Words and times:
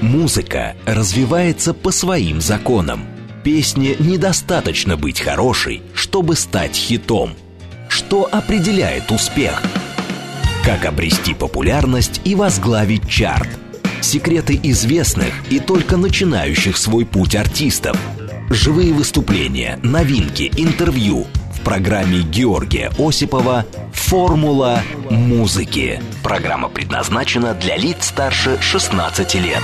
Музыка 0.00 0.76
развивается 0.86 1.74
по 1.74 1.90
своим 1.90 2.40
законам. 2.40 3.04
Песне 3.44 3.96
недостаточно 3.98 4.96
быть 4.96 5.20
хорошей, 5.20 5.82
чтобы 5.94 6.36
стать 6.36 6.74
хитом. 6.74 7.34
Что 7.88 8.28
определяет 8.30 9.10
успех? 9.10 9.62
Как 10.64 10.86
обрести 10.86 11.34
популярность 11.34 12.20
и 12.24 12.34
возглавить 12.34 13.08
чарт? 13.08 13.48
Секреты 14.00 14.58
известных 14.62 15.34
и 15.50 15.60
только 15.60 15.98
начинающих 15.98 16.78
свой 16.78 17.04
путь 17.04 17.34
артистов. 17.34 17.98
Живые 18.48 18.92
выступления, 18.92 19.78
новинки, 19.82 20.50
интервью– 20.56 21.26
в 21.60 21.62
программе 21.62 22.22
Георгия 22.22 22.90
Осипова 22.98 23.66
«Формула 23.92 24.80
музыки». 25.10 26.02
Программа 26.22 26.70
предназначена 26.70 27.54
для 27.54 27.76
лиц 27.76 28.06
старше 28.06 28.58
16 28.60 29.34
лет. 29.34 29.62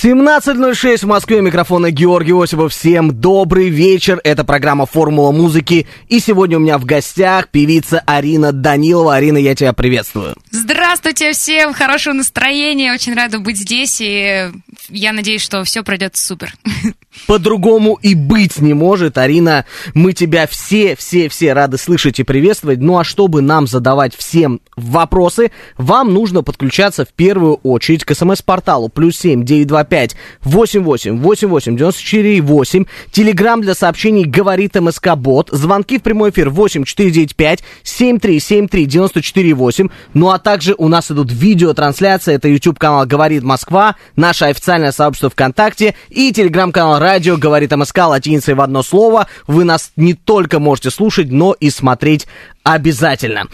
17.06 0.00 0.98
в 0.98 1.06
Москве. 1.06 1.40
Микрофона 1.40 1.90
Георгий 1.90 2.32
Осипов. 2.32 2.72
Всем 2.72 3.10
добрый 3.20 3.68
вечер. 3.68 4.20
Это 4.22 4.44
программа 4.44 4.86
«Формула 4.86 5.32
музыки». 5.32 5.88
И 6.06 6.20
сегодня 6.20 6.56
у 6.56 6.60
меня 6.60 6.78
в 6.78 6.84
гостях 6.84 7.48
певица 7.48 8.00
Арина 8.06 8.52
Данилова. 8.52 9.16
Арина, 9.16 9.38
я 9.38 9.56
тебя 9.56 9.72
приветствую. 9.72 10.36
Здравствуйте 10.52 11.32
всем. 11.32 11.72
Хорошего 11.72 12.14
настроения. 12.14 12.92
Очень 12.92 13.14
рада 13.14 13.40
быть 13.40 13.58
здесь. 13.58 13.98
И 14.00 14.52
я 14.88 15.12
надеюсь, 15.12 15.42
что 15.42 15.62
все 15.64 15.82
пройдет 15.82 16.16
супер. 16.16 16.54
По-другому 17.26 17.98
и 18.00 18.14
быть 18.14 18.58
не 18.60 18.74
может. 18.74 19.18
Арина, 19.18 19.64
мы 19.94 20.12
тебя 20.12 20.46
все, 20.46 20.94
все, 20.96 21.28
все 21.28 21.52
рады 21.52 21.78
слышать 21.78 22.20
и 22.20 22.22
приветствовать. 22.22 22.78
Ну 22.78 22.98
а 22.98 23.04
чтобы 23.04 23.42
нам 23.42 23.66
задавать 23.66 24.14
всем 24.14 24.60
вопросы, 24.76 25.50
вам 25.76 26.12
нужно 26.14 26.42
подключаться 26.42 27.04
в 27.04 27.08
первую 27.08 27.54
очередь 27.56 28.04
к 28.04 28.14
смс-порталу 28.14 28.88
плюс 28.88 29.18
семь 29.18 29.44
девять 29.44 29.66
два 29.66 29.84
пять 29.84 30.16
восемь 30.42 30.82
восемь 30.82 31.18
восемь 31.18 31.76
для 31.76 33.74
сообщений 33.74 34.24
говорит 34.24 34.74
МСК 34.74 35.16
Бот. 35.16 35.48
Звонки 35.50 35.98
в 35.98 36.02
прямой 36.02 36.30
эфир 36.30 36.50
восемь 36.50 36.84
четыре 36.84 37.10
девять 37.10 37.36
пять 37.36 37.64
семь 37.82 38.18
три 38.18 38.38
семь 38.40 38.68
три 38.68 38.86
девяносто 38.86 39.22
четыре 39.22 39.54
восемь. 39.54 39.88
Ну 40.14 40.30
а 40.30 40.38
также 40.38 40.74
у 40.78 40.88
нас 40.88 41.10
идут 41.10 41.32
видеотрансляции. 41.32 42.34
Это 42.34 42.48
YouTube 42.48 42.78
канал 42.78 43.06
Говорит 43.06 43.42
Москва, 43.42 43.96
наше 44.16 44.44
официальное 44.78 44.92
сообщество 44.92 45.30
ВКонтакте 45.30 45.94
и 46.08 46.32
телеграм-канал 46.32 47.00
Радио 47.00 47.36
Говорит 47.36 47.72
МСК 47.72 47.98
латиницей 47.98 48.54
в 48.54 48.60
одно 48.60 48.82
слово. 48.82 49.26
Вы 49.46 49.64
нас 49.64 49.92
не 49.96 50.14
только 50.14 50.60
можете 50.60 50.90
слушать, 50.90 51.30
но 51.30 51.52
и 51.52 51.70
смотреть 51.70 52.26
обязательно. 52.62 53.46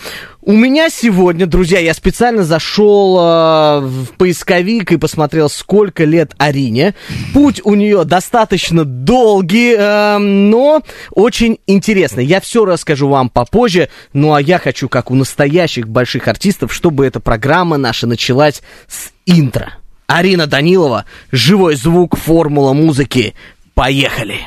У 0.42 0.52
меня 0.52 0.90
сегодня, 0.90 1.46
друзья, 1.46 1.78
я 1.78 1.94
специально 1.94 2.44
зашел 2.44 3.18
э, 3.18 3.80
в 3.80 4.06
поисковик 4.18 4.92
и 4.92 4.98
посмотрел, 4.98 5.48
сколько 5.48 6.04
лет 6.04 6.34
Арине. 6.36 6.94
Путь 7.32 7.62
у 7.64 7.74
нее 7.74 8.04
достаточно 8.04 8.84
долгий, 8.84 9.74
э, 9.76 10.18
но 10.18 10.82
очень 11.12 11.58
интересный. 11.66 12.26
Я 12.26 12.40
все 12.40 12.66
расскажу 12.66 13.08
вам 13.08 13.30
попозже. 13.30 13.88
Ну 14.12 14.34
а 14.34 14.42
я 14.42 14.58
хочу, 14.58 14.88
как 14.88 15.10
у 15.10 15.14
настоящих 15.14 15.88
больших 15.88 16.28
артистов, 16.28 16.74
чтобы 16.74 17.06
эта 17.06 17.20
программа 17.20 17.78
наша 17.78 18.06
началась 18.06 18.62
с 18.88 19.12
интро. 19.26 19.72
Арина 20.06 20.46
Данилова, 20.46 21.04
живой 21.32 21.76
звук, 21.76 22.16
формула 22.16 22.72
музыки. 22.72 23.34
Поехали! 23.74 24.40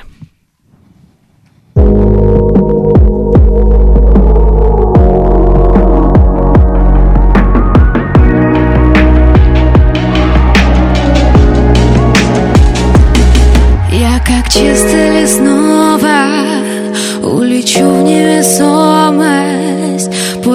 Я 13.91 14.19
как 14.19 14.49
чисто 14.49 15.21
лесного 15.21 16.07
улечу 17.23 17.79
в 17.79 18.03
невесомость 18.03 18.86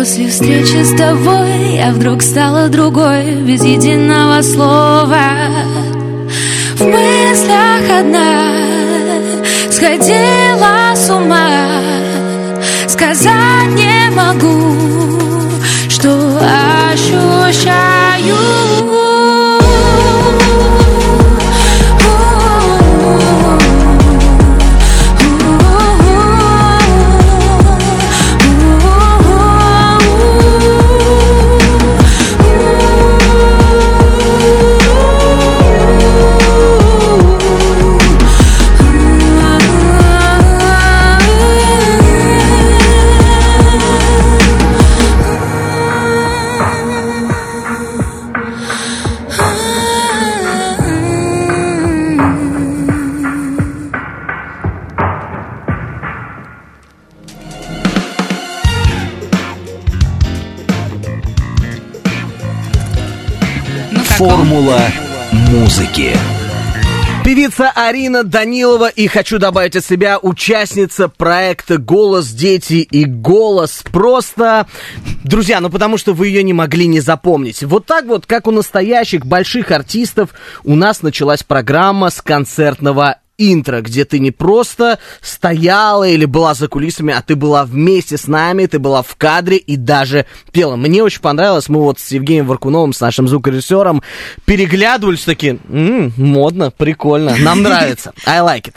После 0.03 0.27
встречи 0.27 0.83
с 0.83 0.97
тобой 0.97 1.77
я 1.77 1.93
вдруг 1.93 2.23
стала 2.23 2.67
другой 2.67 3.37
Без 3.37 3.63
единого 3.63 4.43
слова. 4.43 5.23
В 6.75 6.85
мыслях 6.85 8.01
одна 8.01 8.51
сходила 9.71 10.93
с 10.97 11.09
ума. 11.09 11.69
Сказать 12.89 13.71
не 13.77 14.11
могу, 14.11 14.75
что 15.89 16.11
ощущаю 16.93 18.12
Формула 64.63 64.81
музыки. 65.33 66.17
Певица 67.25 67.73
Арина 67.75 68.23
Данилова 68.23 68.89
и 68.89 69.09
хочу 69.09 69.41
добавить 69.41 69.75
от 69.75 69.85
себя 69.85 70.19
участница 70.21 71.09
проекта 71.09 71.79
«Голос 71.79 72.29
дети» 72.29 72.75
и 72.75 73.05
«Голос 73.05 73.83
просто». 73.91 74.69
Друзья, 75.25 75.61
ну 75.61 75.69
потому 75.69 75.99
что 75.99 76.13
вы 76.13 76.29
ее 76.29 76.45
не 76.45 76.53
могли 76.53 76.87
не 76.87 77.01
запомнить. 77.01 77.65
Вот 77.65 77.87
так 77.87 78.07
вот, 78.07 78.27
как 78.27 78.47
у 78.47 78.53
настоящих 78.53 79.27
больших 79.27 79.73
артистов, 79.73 80.31
у 80.63 80.77
нас 80.77 81.03
началась 81.03 81.43
программа 81.43 82.11
с 82.11 82.23
концертного 82.23 83.17
интро, 83.51 83.81
где 83.81 84.05
ты 84.05 84.19
не 84.19 84.31
просто 84.31 84.99
стояла 85.21 86.09
или 86.09 86.25
была 86.25 86.55
за 86.55 86.69
кулисами, 86.69 87.15
а 87.15 87.23
ты 87.23 87.37
была 87.37 87.65
вместе 87.65 88.17
с 88.17 88.27
нами, 88.27 88.67
ты 88.67 88.79
была 88.79 89.03
в 89.03 89.17
кадре 89.17 89.57
и 89.57 89.77
даже 89.77 90.27
пела. 90.53 90.77
Мне 90.77 91.03
очень 91.03 91.21
понравилось, 91.21 91.69
мы 91.69 91.81
вот 91.81 91.99
с 91.99 92.11
Евгением 92.11 92.47
Варкуновым, 92.47 92.93
с 92.93 93.01
нашим 93.01 93.29
звукорежиссером, 93.29 94.03
переглядывались 94.45 95.25
такие, 95.25 95.59
«М, 95.69 96.13
модно, 96.17 96.71
прикольно, 96.71 97.37
нам 97.37 97.63
нравится, 97.63 98.13
I 98.27 98.41
like 98.41 98.69
it. 98.69 98.75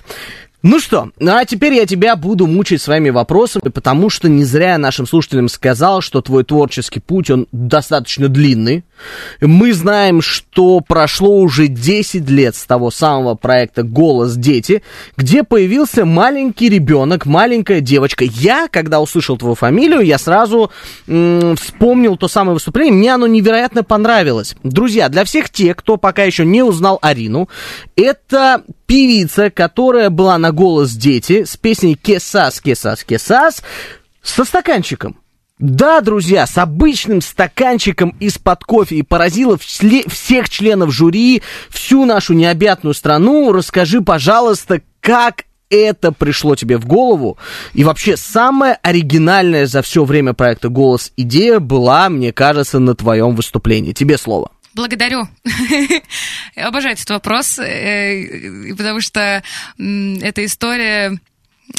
Ну 0.67 0.79
что, 0.79 1.11
ну 1.19 1.35
а 1.35 1.45
теперь 1.45 1.75
я 1.75 1.85
тебя 1.85 2.15
буду 2.15 2.47
мучить 2.47 2.81
своими 2.81 3.11
вопросами, 3.11 3.69
потому 3.69 4.09
что 4.09 4.27
не 4.27 4.43
зря 4.43 4.71
я 4.71 4.77
нашим 4.79 5.05
слушателям 5.05 5.47
сказал, 5.47 6.01
что 6.01 6.23
твой 6.23 6.43
творческий 6.43 6.99
путь, 6.99 7.29
он 7.29 7.47
достаточно 7.51 8.29
длинный. 8.29 8.83
Мы 9.41 9.73
знаем, 9.73 10.21
что 10.21 10.79
прошло 10.79 11.37
уже 11.37 11.67
10 11.67 12.29
лет 12.29 12.55
с 12.55 12.65
того 12.65 12.91
самого 12.91 13.35
проекта 13.35 13.83
«Голос 13.83 14.35
дети», 14.35 14.81
где 15.17 15.43
появился 15.43 16.05
маленький 16.05 16.69
ребенок, 16.69 17.25
маленькая 17.25 17.81
девочка. 17.81 18.23
Я, 18.23 18.67
когда 18.69 19.01
услышал 19.01 19.37
твою 19.37 19.55
фамилию, 19.55 20.01
я 20.01 20.17
сразу 20.17 20.71
м, 21.07 21.55
вспомнил 21.55 22.17
то 22.17 22.27
самое 22.27 22.53
выступление, 22.53 22.93
мне 22.93 23.13
оно 23.13 23.27
невероятно 23.27 23.83
понравилось. 23.83 24.55
Друзья, 24.63 25.09
для 25.09 25.25
всех 25.25 25.49
тех, 25.49 25.75
кто 25.75 25.97
пока 25.97 26.23
еще 26.23 26.45
не 26.45 26.63
узнал 26.63 26.99
Арину, 27.01 27.49
это 27.95 28.63
певица, 28.85 29.49
которая 29.49 30.09
была 30.09 30.37
на 30.37 30.51
«Голос 30.51 30.91
дети» 30.91 31.43
с 31.43 31.57
песней 31.57 31.95
«Кесас, 31.95 32.61
кесас, 32.61 33.03
кесас» 33.03 33.61
со 34.21 34.43
стаканчиком. 34.43 35.17
Да, 35.57 36.01
друзья, 36.01 36.45
с 36.45 36.57
обычным 36.57 37.21
стаканчиком 37.21 38.09
из-под 38.19 38.65
кофе 38.65 38.97
и 38.97 39.03
поразила 39.03 39.55
всле- 39.55 40.09
всех 40.09 40.49
членов 40.49 40.91
жюри, 40.91 41.41
всю 41.69 42.03
нашу 42.03 42.33
необъятную 42.33 42.93
страну. 42.93 43.53
Расскажи, 43.53 44.01
пожалуйста, 44.01 44.81
как 44.99 45.45
это 45.69 46.11
пришло 46.11 46.57
тебе 46.57 46.77
в 46.77 46.85
голову? 46.85 47.37
И 47.73 47.85
вообще, 47.85 48.17
самая 48.17 48.77
оригинальная 48.81 49.65
за 49.65 49.81
все 49.81 50.03
время 50.03 50.33
проекта 50.33 50.67
«Голос» 50.67 51.13
идея 51.15 51.59
была, 51.59 52.09
мне 52.09 52.33
кажется, 52.33 52.79
на 52.79 52.93
твоем 52.93 53.33
выступлении. 53.33 53.93
Тебе 53.93 54.17
слово. 54.17 54.51
Благодарю. 54.73 55.25
Обожаю 56.57 56.95
этот 56.95 57.09
вопрос, 57.09 57.59
э, 57.59 58.73
потому 58.77 58.99
что 58.99 59.41
эта 59.77 60.43
история 60.43 61.17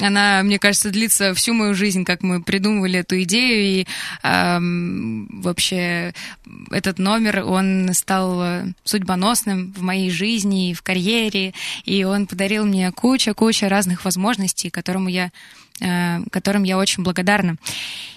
Она, 0.00 0.42
мне 0.42 0.58
кажется, 0.58 0.90
длится 0.90 1.32
всю 1.34 1.54
мою 1.54 1.74
жизнь, 1.74 2.04
как 2.04 2.22
мы 2.22 2.42
придумывали 2.42 3.00
эту 3.00 3.22
идею. 3.22 3.62
И 3.62 3.86
э, 4.22 4.58
вообще 4.60 6.12
этот 6.70 6.98
номер, 6.98 7.44
он 7.44 7.90
стал 7.94 8.64
судьбоносным 8.84 9.72
в 9.72 9.82
моей 9.82 10.10
жизни 10.10 10.70
и 10.70 10.74
в 10.74 10.82
карьере. 10.82 11.54
И 11.84 12.04
он 12.04 12.26
подарил 12.26 12.66
мне 12.66 12.90
куча-куча 12.92 13.68
разных 13.68 14.04
возможностей, 14.04 14.70
которому 14.70 15.08
я 15.08 15.26
Э, 15.26 15.30
которым 16.30 16.62
я 16.62 16.78
очень 16.78 17.02
благодарна. 17.02 17.56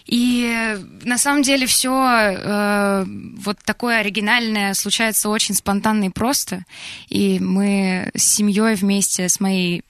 И 0.06 0.78
на 1.04 1.18
самом 1.20 1.44
деле 1.44 1.68
все 1.68 1.92
э, 1.92 3.06
вот 3.38 3.60
такое 3.64 4.00
оригинальное 4.00 4.74
случается 4.74 5.30
очень 5.30 5.54
спонтанно 5.54 6.06
и 6.06 6.10
просто. 6.10 6.66
И 7.10 7.40
мы 7.40 8.10
с 8.16 8.24
семьей 8.24 8.74
вместе, 8.74 9.30
с 9.30 9.40
моей 9.40 9.84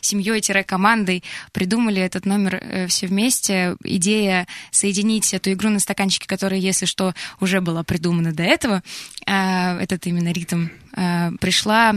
семьей-командой 0.00 1.22
придумали 1.52 2.00
этот 2.00 2.24
номер 2.24 2.58
э, 2.62 2.86
все 2.86 3.06
вместе. 3.06 3.76
Идея 3.84 4.46
соединить 4.70 5.34
эту 5.34 5.52
игру 5.52 5.68
на 5.68 5.80
стаканчике, 5.80 6.26
которая, 6.26 6.58
если 6.58 6.86
что, 6.86 7.14
уже 7.40 7.60
была 7.60 7.82
придумана 7.82 8.32
до 8.32 8.44
этого, 8.44 8.82
э, 9.26 9.78
этот 9.78 10.06
именно 10.06 10.32
ритм, 10.32 10.68
э, 10.96 11.32
пришла 11.38 11.96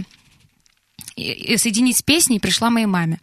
соединить 1.16 1.98
с 1.98 2.02
песней 2.02 2.40
пришла 2.40 2.70
моей 2.70 2.86
маме. 2.86 3.20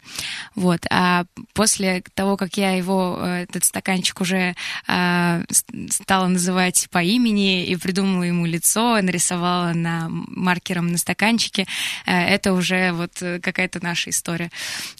Вот. 0.55 0.85
А 0.89 1.25
после 1.53 2.03
того, 2.13 2.37
как 2.37 2.57
я 2.57 2.71
его, 2.71 3.17
э, 3.21 3.43
этот 3.43 3.65
стаканчик 3.65 4.21
уже 4.21 4.55
а, 4.87 5.41
стала 5.89 6.27
называть 6.27 6.87
по 6.91 7.03
имени 7.03 7.65
и 7.65 7.75
придумала 7.75 8.23
ему 8.23 8.45
лицо, 8.45 9.01
нарисовала 9.01 9.73
на 9.73 10.07
маркером 10.09 10.87
на 10.87 10.97
стаканчике, 10.97 11.67
э, 12.05 12.11
это 12.11 12.53
уже 12.53 12.91
вот 12.91 13.11
какая-то 13.41 13.83
наша 13.83 14.09
история. 14.09 14.51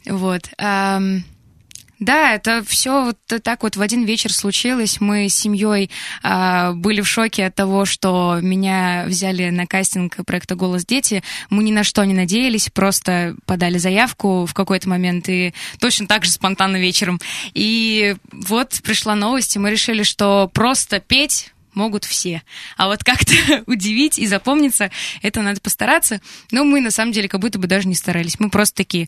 Вот. 0.05 0.49
Да, 2.01 2.33
это 2.33 2.63
все 2.67 3.05
вот 3.05 3.43
так 3.43 3.61
вот 3.61 3.75
в 3.75 3.81
один 3.81 4.05
вечер 4.05 4.33
случилось. 4.33 4.99
Мы 4.99 5.29
с 5.29 5.35
семьей 5.35 5.91
э, 6.23 6.71
были 6.73 6.99
в 7.01 7.07
шоке 7.07 7.45
от 7.45 7.53
того, 7.53 7.85
что 7.85 8.39
меня 8.41 9.05
взяли 9.05 9.51
на 9.51 9.67
кастинг 9.67 10.15
проекта 10.25 10.55
«Голос 10.55 10.83
дети». 10.83 11.21
Мы 11.51 11.63
ни 11.63 11.71
на 11.71 11.83
что 11.83 12.03
не 12.03 12.15
надеялись, 12.15 12.71
просто 12.73 13.35
подали 13.45 13.77
заявку 13.77 14.47
в 14.47 14.53
какой-то 14.55 14.89
момент 14.89 15.29
и 15.29 15.53
точно 15.79 16.07
так 16.07 16.25
же 16.25 16.31
спонтанно 16.31 16.77
вечером. 16.77 17.19
И 17.53 18.15
вот 18.31 18.81
пришла 18.83 19.13
новость, 19.13 19.55
и 19.55 19.59
мы 19.59 19.69
решили, 19.69 20.01
что 20.01 20.49
просто 20.51 20.99
петь 20.99 21.53
могут 21.75 22.05
все. 22.05 22.41
А 22.77 22.87
вот 22.87 23.03
как-то 23.03 23.33
удивить 23.67 24.17
и 24.17 24.25
запомниться, 24.25 24.89
это 25.21 25.43
надо 25.43 25.61
постараться. 25.61 26.19
Но 26.49 26.63
мы, 26.63 26.81
на 26.81 26.89
самом 26.89 27.11
деле, 27.11 27.29
как 27.29 27.41
будто 27.41 27.59
бы 27.59 27.67
даже 27.67 27.87
не 27.87 27.93
старались. 27.95 28.39
Мы 28.39 28.49
просто 28.49 28.77
такие, 28.77 29.07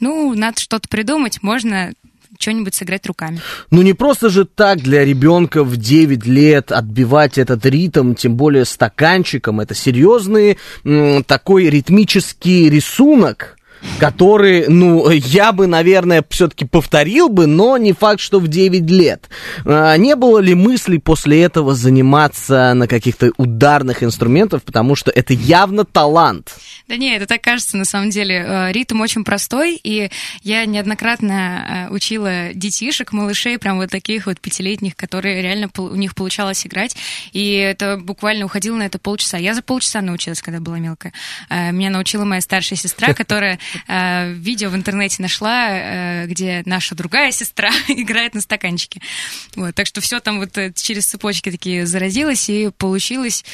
ну, 0.00 0.34
надо 0.34 0.60
что-то 0.60 0.86
придумать, 0.90 1.42
можно 1.42 1.94
что-нибудь 2.38 2.74
сыграть 2.74 3.06
руками. 3.06 3.40
Ну 3.70 3.82
не 3.82 3.92
просто 3.92 4.30
же 4.30 4.44
так 4.44 4.80
для 4.80 5.04
ребенка 5.04 5.64
в 5.64 5.76
9 5.76 6.26
лет 6.26 6.72
отбивать 6.72 7.38
этот 7.38 7.64
ритм, 7.66 8.14
тем 8.14 8.36
более 8.36 8.64
стаканчиком. 8.64 9.60
Это 9.60 9.74
серьезный 9.74 10.58
такой 11.26 11.70
ритмический 11.70 12.68
рисунок, 12.68 13.55
который, 13.98 14.66
ну, 14.68 15.08
я 15.10 15.52
бы, 15.52 15.66
наверное, 15.66 16.24
все-таки 16.28 16.64
повторил 16.64 17.28
бы, 17.28 17.46
но 17.46 17.76
не 17.76 17.92
факт, 17.92 18.20
что 18.20 18.40
в 18.40 18.48
9 18.48 18.90
лет. 18.90 19.28
А, 19.64 19.96
не 19.96 20.16
было 20.16 20.38
ли 20.38 20.54
мыслей 20.54 20.98
после 20.98 21.42
этого 21.42 21.74
заниматься 21.74 22.74
на 22.74 22.86
каких-то 22.86 23.32
ударных 23.36 24.02
инструментах, 24.02 24.62
потому 24.62 24.96
что 24.96 25.10
это 25.10 25.32
явно 25.32 25.84
талант? 25.84 26.54
Да 26.88 26.96
нет, 26.96 27.16
это 27.16 27.26
так 27.26 27.42
кажется, 27.42 27.76
на 27.76 27.84
самом 27.84 28.10
деле. 28.10 28.44
Э, 28.46 28.72
ритм 28.72 29.00
очень 29.00 29.24
простой, 29.24 29.80
и 29.82 30.10
я 30.42 30.64
неоднократно 30.66 31.88
э, 31.88 31.94
учила 31.94 32.54
детишек, 32.54 33.12
малышей, 33.12 33.58
прям 33.58 33.78
вот 33.78 33.90
таких 33.90 34.26
вот 34.26 34.40
пятилетних, 34.40 34.94
которые 34.94 35.42
реально 35.42 35.68
у 35.78 35.96
них 35.96 36.14
получалось 36.14 36.66
играть, 36.66 36.96
и 37.32 37.54
это 37.54 37.96
буквально 37.96 38.44
уходило 38.44 38.76
на 38.76 38.84
это 38.84 38.98
полчаса. 38.98 39.36
Я 39.36 39.54
за 39.54 39.62
полчаса 39.62 40.00
научилась, 40.00 40.42
когда 40.42 40.60
была 40.60 40.78
мелкая. 40.78 41.12
Э, 41.48 41.72
меня 41.72 41.90
научила 41.90 42.24
моя 42.24 42.40
старшая 42.40 42.78
сестра, 42.78 43.14
которая 43.14 43.58
э, 43.88 44.32
видео 44.32 44.70
в 44.70 44.76
интернете 44.76 45.22
нашла, 45.22 45.68
э, 45.70 46.26
где 46.26 46.62
наша 46.66 46.94
другая 46.94 47.32
сестра 47.32 47.70
играет 47.88 48.34
на 48.34 48.40
стаканчике. 48.40 49.00
Вот, 49.54 49.74
так 49.74 49.86
что 49.86 50.00
все 50.00 50.20
там 50.20 50.38
вот 50.38 50.56
э, 50.58 50.72
через 50.74 51.06
цепочки 51.06 51.50
такие 51.50 51.86
заразилось 51.86 52.48
и 52.48 52.70
получилось. 52.76 53.44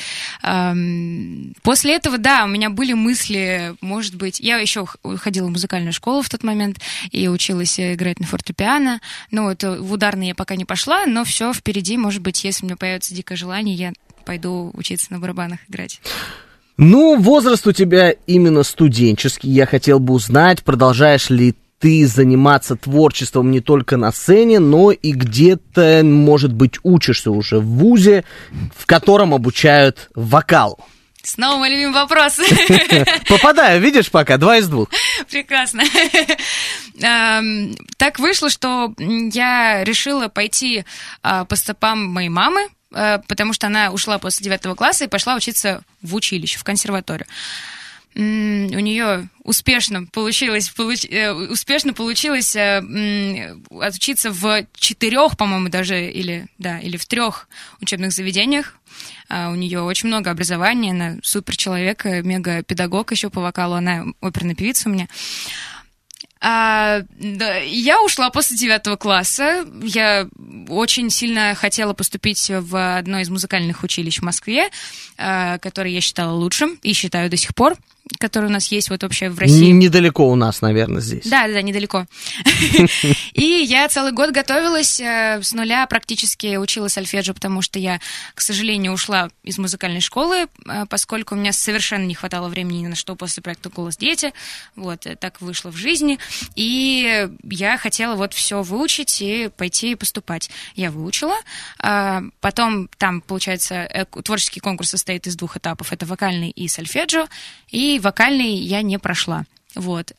Эм, 0.43 1.55
после 1.62 1.97
этого, 1.97 2.19
да, 2.19 2.44
у 2.44 2.49
меня 2.49 2.70
были 2.70 2.93
мысли, 2.93 3.75
может 3.81 4.14
быть, 4.14 4.41
я 4.41 4.59
еще 4.59 4.87
ходила 4.87 5.47
в 5.47 5.50
музыкальную 5.50 5.93
школу 5.93 6.23
в 6.23 6.29
тот 6.29 6.43
момент 6.43 6.79
и 7.11 7.29
училась 7.29 7.79
играть 7.79 8.20
на 8.20 8.26
фортепиано. 8.26 9.00
Ну, 9.31 9.44
вот 9.44 9.62
в 9.62 9.93
ударный 9.93 10.29
я 10.29 10.35
пока 10.35 10.56
не 10.56 10.65
пошла, 10.65 11.06
но 11.06 11.25
все 11.25 11.53
впереди, 11.53 11.97
может 11.97 12.23
быть, 12.23 12.44
если 12.44 12.65
у 12.65 12.67
меня 12.67 12.76
появится 12.76 13.15
дикое 13.15 13.37
желание, 13.37 13.75
я 13.75 13.93
пойду 14.25 14.70
учиться 14.75 15.12
на 15.12 15.19
барабанах 15.19 15.61
играть. 15.69 16.00
Ну, 16.84 17.17
возраст 17.17 17.64
у 17.69 17.73
тебя 17.73 18.11
именно 18.26 18.64
студенческий. 18.64 19.49
Я 19.49 19.67
хотел 19.67 20.00
бы 20.00 20.14
узнать, 20.14 20.64
продолжаешь 20.64 21.31
ли 21.31 21.55
ты 21.79 22.05
заниматься 22.08 22.75
творчеством 22.75 23.52
не 23.52 23.61
только 23.61 23.96
на 23.96 24.11
сцене, 24.11 24.58
но 24.58 24.90
и 24.90 25.12
где-то, 25.12 26.00
может 26.02 26.52
быть, 26.52 26.81
учишься 26.82 27.31
уже 27.31 27.61
в 27.61 27.67
ВУЗе, 27.67 28.25
в 28.76 28.87
котором 28.87 29.32
обучают 29.32 30.11
вокал. 30.17 30.84
Снова 31.23 31.58
мой 31.58 31.70
любимый 31.70 31.94
вопрос. 31.94 32.40
Попадаю, 33.29 33.81
видишь 33.81 34.11
пока, 34.11 34.37
два 34.37 34.56
из 34.56 34.67
двух. 34.69 34.88
Прекрасно. 35.31 35.84
Так 37.96 38.19
вышло, 38.19 38.50
что 38.50 38.93
я 38.99 39.84
решила 39.84 40.29
пойти 40.29 40.84
а, 41.23 41.44
по 41.44 41.56
стопам 41.56 42.06
моей 42.06 42.29
мамы, 42.29 42.69
потому 42.93 43.53
что 43.53 43.67
она 43.67 43.91
ушла 43.91 44.19
после 44.19 44.44
девятого 44.44 44.75
класса 44.75 45.05
и 45.05 45.09
пошла 45.09 45.35
учиться 45.35 45.83
в 46.03 46.15
училище, 46.15 46.59
в 46.59 46.65
консерваторию. 46.65 47.27
У 48.15 48.21
нее 48.21 49.29
успешно 49.43 50.05
получилось, 50.05 50.69
получ, 50.69 51.06
э, 51.06 51.33
успешно 51.33 51.94
получилось 51.94 52.55
э, 52.55 53.56
отучиться 53.81 54.31
в 54.31 54.67
четырех, 54.75 55.39
по-моему, 55.39 55.71
даже, 55.71 56.11
или, 56.11 56.47
да, 56.59 56.79
или 56.79 56.99
в 56.99 57.06
трех 57.06 57.49
учебных 57.81 58.12
заведениях. 58.12 58.77
А 59.31 59.49
у 59.49 59.55
нее 59.55 59.81
очень 59.81 60.09
много 60.09 60.31
образования, 60.31 60.91
она 60.91 61.17
супер 61.23 61.56
человек, 61.56 62.05
мега 62.05 62.62
педагог 62.62 63.12
еще 63.12 63.31
по 63.31 63.41
вокалу, 63.41 63.77
она 63.77 64.05
оперная 64.21 64.55
певица 64.55 64.91
у 64.91 64.93
меня. 64.93 65.09
А, 66.44 67.03
да, 67.21 67.59
я 67.59 68.03
ушла 68.03 68.29
после 68.31 68.56
девятого 68.56 68.97
класса. 68.97 69.65
Я 69.81 70.29
очень 70.69 71.09
сильно 71.09 71.55
хотела 71.55 71.93
поступить 71.93 72.50
в 72.50 72.97
одно 72.99 73.21
из 73.21 73.31
музыкальных 73.31 73.85
училищ 73.85 74.19
в 74.19 74.23
Москве, 74.23 74.69
а, 75.17 75.59
которое 75.59 75.91
я 75.91 76.00
считала 76.00 76.33
лучшим 76.33 76.79
и 76.83 76.94
считаю 76.94 77.31
до 77.31 77.37
сих 77.37 77.55
пор 77.55 77.77
который 78.19 78.47
у 78.47 78.51
нас 78.51 78.69
есть 78.69 78.91
вот 78.91 79.03
вообще 79.03 79.31
в 79.31 79.39
России. 79.39 79.71
Недалеко 79.71 80.29
у 80.29 80.35
нас, 80.35 80.61
наверное, 80.61 81.01
здесь. 81.01 81.27
Да, 81.27 81.47
да, 81.47 81.63
недалеко. 81.63 82.06
И 83.32 83.44
я 83.44 83.89
целый 83.89 84.13
год 84.13 84.31
готовилась 84.31 85.01
э, 85.01 85.41
с 85.43 85.53
нуля, 85.53 85.87
практически 85.87 86.56
училась 86.56 86.99
альфеджио, 86.99 87.35
потому 87.35 87.63
что 87.63 87.79
я, 87.79 88.01
к 88.35 88.41
сожалению, 88.41 88.93
ушла 88.93 89.31
из 89.43 89.59
музыкальной 89.59 90.01
школы, 90.01 90.47
э, 90.67 90.87
поскольку 90.89 91.35
у 91.35 91.39
меня 91.39 91.53
совершенно 91.53 92.05
не 92.05 92.15
хватало 92.15 92.49
времени 92.49 92.79
ни 92.79 92.89
на 92.89 92.97
что 92.97 93.15
после 93.15 93.43
проекта 93.43 93.71
«Голос 93.71 93.97
дети». 93.97 94.32
Вот, 94.77 95.06
э, 95.06 95.17
так 95.17 95.41
вышло 95.41 95.71
в 95.71 95.77
жизни. 95.77 96.19
И 96.56 97.29
я 97.44 97.79
хотела 97.79 98.17
вот 98.17 98.35
все 98.35 98.63
выучить 98.63 99.23
и 99.23 99.49
пойти 99.56 99.94
поступать. 99.94 100.51
Я 100.75 100.91
выучила. 100.91 101.37
А 101.79 102.23
потом 102.41 102.89
там, 102.99 103.21
получается, 103.21 104.06
творческий 104.25 104.61
конкурс 104.61 104.91
состоит 104.91 105.27
из 105.27 105.37
двух 105.37 105.56
этапов. 105.56 105.93
Это 105.93 106.05
вокальный 106.06 106.51
и 106.51 106.69
сольфеджио. 106.69 107.27
И 107.69 107.92
вокальный 107.99 108.55
я 108.55 108.82
не 108.82 108.99
прошла. 108.99 109.44
Вот. 109.75 110.13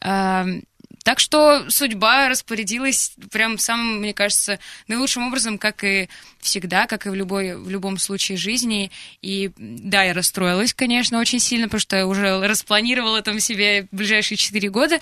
Так 1.03 1.19
что 1.19 1.69
судьба 1.69 2.29
распорядилась 2.29 3.13
прям 3.29 3.57
самым, 3.57 3.99
мне 3.99 4.13
кажется, 4.13 4.57
наилучшим 4.87 5.27
образом, 5.27 5.57
как 5.57 5.83
и 5.83 6.09
всегда, 6.39 6.87
как 6.87 7.05
и 7.05 7.09
в, 7.09 7.13
любой, 7.13 7.57
в 7.57 7.69
любом 7.69 7.97
случае 7.97 8.37
жизни. 8.37 8.89
И 9.21 9.51
да, 9.57 10.03
я 10.03 10.13
расстроилась, 10.13 10.73
конечно, 10.73 11.19
очень 11.19 11.39
сильно, 11.39 11.67
потому 11.67 11.81
что 11.81 11.97
я 11.97 12.07
уже 12.07 12.47
распланировала 12.47 13.21
там 13.21 13.41
себе 13.41 13.87
ближайшие 13.91 14.37
четыре 14.37 14.69
года, 14.69 14.99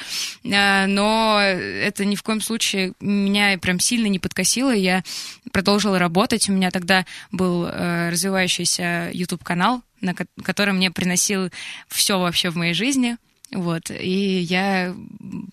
а, 0.51 0.87
но 0.87 1.39
это 1.39 2.03
ни 2.03 2.15
в 2.15 2.23
коем 2.23 2.41
случае 2.41 2.93
меня 2.99 3.57
прям 3.59 3.79
сильно 3.79 4.07
не 4.07 4.17
подкосило. 4.17 4.71
Я 4.71 5.03
продолжила 5.51 5.99
работать. 5.99 6.49
У 6.49 6.51
меня 6.51 6.71
тогда 6.71 7.05
был 7.31 7.65
э, 7.65 8.09
развивающийся 8.09 9.11
YouTube-канал, 9.13 9.83
на 10.01 10.13
который 10.43 10.73
мне 10.73 10.91
приносил 10.91 11.49
все 11.87 12.19
вообще 12.19 12.49
в 12.49 12.55
моей 12.55 12.73
жизни. 12.73 13.17
Вот, 13.51 13.91
и 13.91 14.39
я 14.39 14.95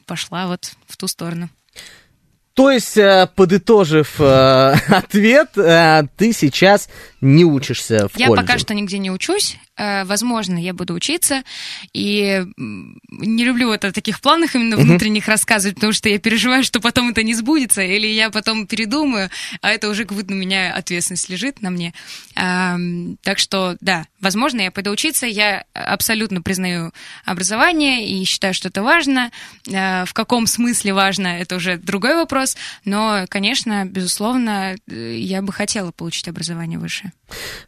пошла 0.06 0.46
вот 0.46 0.72
в 0.86 0.96
ту 0.96 1.08
сторону. 1.08 1.48
То 2.58 2.72
есть, 2.72 2.96
э, 2.96 3.28
подытожив 3.36 4.20
э, 4.20 4.74
ответ, 4.88 5.56
э, 5.56 6.02
ты 6.16 6.32
сейчас 6.32 6.88
не 7.20 7.44
учишься 7.44 8.08
в 8.08 8.18
я 8.18 8.26
колледже? 8.26 8.30
Я 8.30 8.37
пока 8.37 8.58
что 8.58 8.75
нигде 8.75 8.98
не 8.98 9.10
учусь. 9.10 9.56
э, 9.76 10.04
возможно, 10.04 10.58
я 10.58 10.75
буду 10.75 10.94
учиться, 10.94 11.42
и 11.92 12.44
не 12.56 13.44
люблю 13.44 13.68
вот 13.68 13.84
о 13.84 13.92
таких 13.92 14.20
планах 14.20 14.54
именно 14.54 14.76
внутренних 14.76 15.26
mm-hmm. 15.26 15.30
рассказывать, 15.30 15.76
потому 15.76 15.92
что 15.92 16.08
я 16.08 16.18
переживаю, 16.18 16.64
что 16.64 16.80
потом 16.80 17.10
это 17.10 17.22
не 17.22 17.34
сбудется, 17.34 17.82
или 17.82 18.06
я 18.06 18.30
потом 18.30 18.66
передумаю, 18.66 19.30
а 19.62 19.70
это 19.70 19.88
уже 19.88 20.04
как 20.04 20.16
будто 20.16 20.32
на 20.32 20.38
меня 20.38 20.75
ответственность 20.75 21.28
лежит 21.28 21.62
на 21.62 21.70
мне. 21.70 21.94
Так 22.34 23.38
что, 23.38 23.76
да, 23.80 24.06
возможно, 24.20 24.60
я 24.60 24.70
пойду 24.70 24.90
учиться, 24.90 25.26
я 25.26 25.64
абсолютно 25.72 26.42
признаю 26.42 26.92
образование 27.25 28.08
и 28.08 28.25
считаю, 28.25 28.54
что 28.54 28.68
это 28.68 28.82
важно. 28.82 29.30
Э, 29.66 30.04
в 30.04 30.12
каком 30.12 30.46
смысле 30.46 30.94
важно, 30.94 31.28
это 31.28 31.56
уже 31.56 31.76
другой 31.76 32.16
вопрос, 32.16 32.56
но, 32.84 33.26
конечно, 33.28 33.84
безусловно, 33.84 34.76
э, 34.87 35.16
я 35.16 35.42
бы 35.42 35.52
хотела 35.52 35.92
получить 35.92 36.28
образование 36.28 36.78
высшее. 36.78 37.07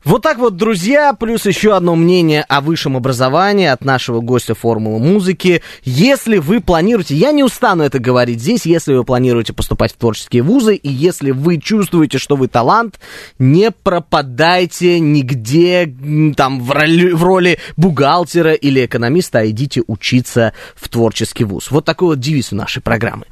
Вот 0.04 0.22
так 0.22 0.38
вот, 0.38 0.56
друзья, 0.56 1.12
плюс 1.12 1.44
еще 1.44 1.76
одно 1.76 1.94
мнение 1.94 2.42
о 2.48 2.62
высшем 2.62 2.96
образовании 2.96 3.66
от 3.66 3.84
нашего 3.84 4.20
гостя 4.20 4.54
формулы 4.54 4.98
музыки. 4.98 5.62
Если 5.84 6.38
вы 6.38 6.60
планируете, 6.60 7.14
я 7.14 7.32
не 7.32 7.44
устану 7.44 7.84
это 7.84 7.98
говорить 7.98 8.40
здесь, 8.40 8.64
если 8.64 8.94
вы 8.94 9.04
планируете 9.04 9.52
поступать 9.52 9.92
в 9.92 9.96
творческие 9.96 10.42
вузы, 10.42 10.74
и 10.74 10.88
если 10.88 11.32
вы 11.32 11.58
чувствуете, 11.58 12.16
что 12.16 12.36
вы 12.36 12.48
талант, 12.48 12.98
не 13.38 13.70
пропадайте 13.70 14.98
нигде 14.98 15.92
там 16.36 16.62
в 16.62 16.70
роли, 16.70 17.12
в 17.12 17.22
роли 17.22 17.58
бухгалтера 17.76 18.54
или 18.54 18.86
экономиста, 18.86 19.40
а 19.40 19.46
идите 19.46 19.82
учиться 19.86 20.54
в 20.74 20.88
творческий 20.88 21.44
вуз. 21.44 21.70
Вот 21.70 21.84
такой 21.84 22.08
вот 22.08 22.20
девиз 22.20 22.52
у 22.52 22.56
нашей 22.56 22.80
программы. 22.80 23.26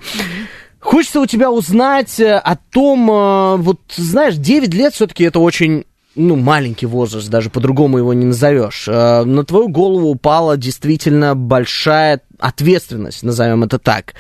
Хочется 0.80 1.20
у 1.20 1.26
тебя 1.26 1.50
узнать 1.50 2.20
э, 2.20 2.36
о 2.36 2.56
том, 2.56 3.10
э, 3.10 3.56
вот 3.56 3.80
знаешь, 3.96 4.36
9 4.36 4.72
лет 4.74 4.94
все-таки 4.94 5.24
это 5.24 5.40
очень 5.40 5.84
ну, 6.18 6.36
маленький 6.36 6.86
возраст, 6.86 7.28
даже 7.30 7.48
по-другому 7.48 7.98
его 7.98 8.12
не 8.12 8.26
назовешь. 8.26 8.88
Э, 8.88 9.24
на 9.24 9.44
твою 9.44 9.68
голову 9.68 10.08
упала 10.08 10.56
действительно 10.56 11.34
большая 11.34 12.20
ответственность, 12.38 13.22
назовем 13.22 13.62
это 13.64 13.78
так. 13.78 14.14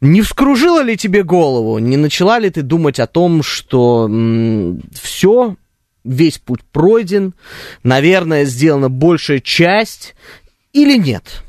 Не 0.00 0.22
вскружила 0.22 0.82
ли 0.82 0.96
тебе 0.96 1.22
голову? 1.22 1.78
Не 1.78 1.96
начала 1.96 2.38
ли 2.38 2.48
ты 2.50 2.62
думать 2.62 3.00
о 3.00 3.06
том, 3.06 3.42
что 3.42 4.08
все, 4.92 5.56
весь 6.04 6.38
путь 6.38 6.60
пройден, 6.70 7.34
наверное, 7.82 8.44
сделана 8.44 8.88
большая 8.88 9.40
часть 9.40 10.14
или 10.72 10.96
нет? 10.96 11.42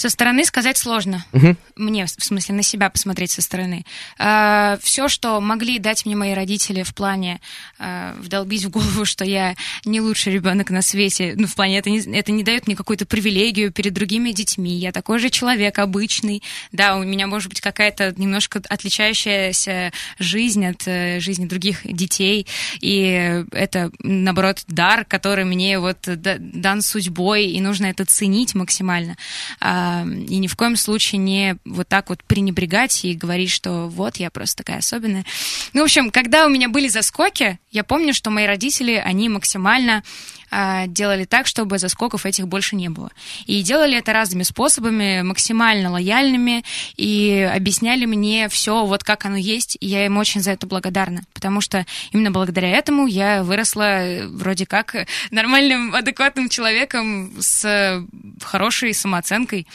Со 0.00 0.08
стороны 0.08 0.46
сказать 0.46 0.78
сложно. 0.78 1.26
Угу. 1.34 1.56
Мне, 1.76 2.06
в 2.06 2.08
смысле, 2.08 2.54
на 2.54 2.62
себя 2.62 2.88
посмотреть 2.88 3.32
со 3.32 3.42
стороны. 3.42 3.84
Э, 4.18 4.78
все, 4.80 5.08
что 5.08 5.42
могли 5.42 5.78
дать 5.78 6.06
мне 6.06 6.16
мои 6.16 6.32
родители 6.32 6.84
в 6.84 6.94
плане 6.94 7.38
э, 7.78 8.14
вдолбить 8.16 8.64
в 8.64 8.70
голову, 8.70 9.04
что 9.04 9.26
я 9.26 9.56
не 9.84 10.00
лучший 10.00 10.32
ребенок 10.32 10.70
на 10.70 10.80
свете, 10.80 11.34
ну, 11.36 11.46
в 11.46 11.54
плане, 11.54 11.76
это 11.76 11.90
не, 11.90 11.98
это 12.16 12.32
не 12.32 12.42
дает 12.42 12.66
мне 12.66 12.76
какую-то 12.76 13.04
привилегию 13.04 13.72
перед 13.72 13.92
другими 13.92 14.30
детьми. 14.30 14.72
Я 14.72 14.90
такой 14.90 15.18
же 15.18 15.28
человек 15.28 15.78
обычный. 15.78 16.42
Да, 16.72 16.96
у 16.96 17.04
меня 17.04 17.26
может 17.26 17.50
быть 17.50 17.60
какая-то 17.60 18.14
немножко 18.16 18.62
отличающаяся 18.70 19.92
жизнь 20.18 20.64
от 20.64 20.88
э, 20.88 21.20
жизни 21.20 21.44
других 21.44 21.80
детей. 21.84 22.46
И 22.80 23.44
это, 23.52 23.90
наоборот, 23.98 24.64
дар, 24.66 25.04
который 25.04 25.44
мне 25.44 25.78
вот 25.78 25.98
дан 26.06 26.80
судьбой, 26.80 27.48
и 27.48 27.60
нужно 27.60 27.84
это 27.84 28.06
ценить 28.06 28.54
максимально. 28.54 29.18
Э, 29.60 29.89
и 30.04 30.38
ни 30.38 30.46
в 30.46 30.56
коем 30.56 30.76
случае 30.76 31.18
не 31.18 31.56
вот 31.64 31.88
так 31.88 32.08
вот 32.08 32.22
пренебрегать 32.24 33.04
и 33.04 33.14
говорить, 33.14 33.50
что 33.50 33.88
вот, 33.88 34.16
я 34.16 34.30
просто 34.30 34.58
такая 34.58 34.78
особенная. 34.78 35.24
Ну, 35.72 35.82
в 35.82 35.84
общем, 35.84 36.10
когда 36.10 36.46
у 36.46 36.48
меня 36.48 36.68
были 36.68 36.88
заскоки, 36.88 37.58
я 37.70 37.84
помню, 37.84 38.14
что 38.14 38.30
мои 38.30 38.46
родители, 38.46 38.94
они 38.94 39.28
максимально 39.28 40.02
делали 40.50 41.24
так, 41.24 41.46
чтобы 41.46 41.78
заскоков 41.78 42.26
этих 42.26 42.48
больше 42.48 42.76
не 42.76 42.88
было. 42.88 43.10
И 43.46 43.62
делали 43.62 43.96
это 43.98 44.12
разными 44.12 44.42
способами, 44.42 45.22
максимально 45.22 45.90
лояльными, 45.90 46.64
и 46.96 47.48
объясняли 47.54 48.04
мне 48.06 48.48
все 48.48 48.84
вот 48.84 49.04
как 49.04 49.24
оно 49.24 49.36
есть, 49.36 49.76
и 49.80 49.86
я 49.86 50.06
им 50.06 50.16
очень 50.16 50.40
за 50.40 50.52
это 50.52 50.66
благодарна, 50.66 51.22
потому 51.32 51.60
что 51.60 51.86
именно 52.12 52.30
благодаря 52.30 52.68
этому 52.68 53.06
я 53.06 53.42
выросла 53.42 54.04
э, 54.04 54.26
вроде 54.26 54.66
как 54.66 55.06
нормальным, 55.30 55.94
адекватным 55.94 56.48
человеком 56.48 57.32
с 57.40 58.04
хорошей 58.42 58.94
самооценкой. 58.94 59.66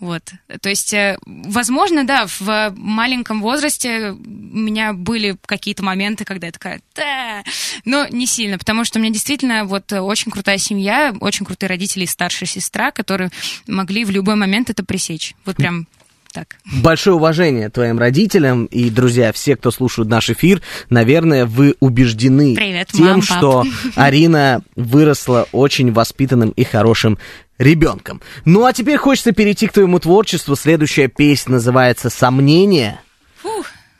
Вот. 0.00 0.22
То 0.60 0.68
есть, 0.68 0.92
э, 0.92 1.16
возможно, 1.24 2.04
да, 2.04 2.26
в 2.26 2.74
маленьком 2.76 3.40
возрасте 3.40 4.10
у 4.10 4.16
меня 4.58 4.92
были 4.92 5.36
какие-то 5.46 5.82
моменты, 5.82 6.24
когда 6.24 6.46
я 6.46 6.52
такая, 6.52 6.80
да, 6.94 7.42
но 7.84 8.06
не 8.08 8.26
сильно, 8.26 8.58
потому 8.58 8.84
что 8.84 8.98
у 8.98 9.02
меня 9.02 9.12
действительно 9.12 9.64
вот 9.64 9.92
очень 9.92 10.30
крутая 10.32 10.58
семья, 10.58 11.14
очень 11.20 11.46
крутые 11.46 11.68
родители 11.68 12.04
и 12.04 12.08
старшая 12.08 12.48
сестра, 12.48 12.90
которые 12.90 13.30
могли 13.66 14.04
в 14.04 14.10
любой 14.10 14.34
момент 14.34 14.70
это 14.70 14.84
пресечь. 14.84 15.34
Вот 15.44 15.56
прям 15.56 15.86
так. 16.34 16.56
Большое 16.82 17.16
уважение 17.16 17.70
твоим 17.70 17.98
родителям 17.98 18.66
и, 18.66 18.90
друзья, 18.90 19.32
все, 19.32 19.56
кто 19.56 19.70
слушает 19.70 20.08
наш 20.08 20.30
эфир, 20.30 20.60
наверное, 20.90 21.46
вы 21.46 21.76
убеждены 21.78 22.56
Привет, 22.56 22.88
тем, 22.92 23.06
мам, 23.06 23.22
что 23.22 23.64
Арина 23.94 24.62
выросла 24.74 25.46
очень 25.52 25.92
воспитанным 25.92 26.50
и 26.50 26.64
хорошим 26.64 27.18
ребенком. 27.58 28.20
Ну 28.44 28.64
а 28.64 28.72
теперь 28.72 28.96
хочется 28.96 29.30
перейти 29.30 29.68
к 29.68 29.72
твоему 29.72 30.00
творчеству. 30.00 30.56
Следующая 30.56 31.06
песня 31.08 31.52
называется 31.52 32.10
«Сомнение». 32.10 33.00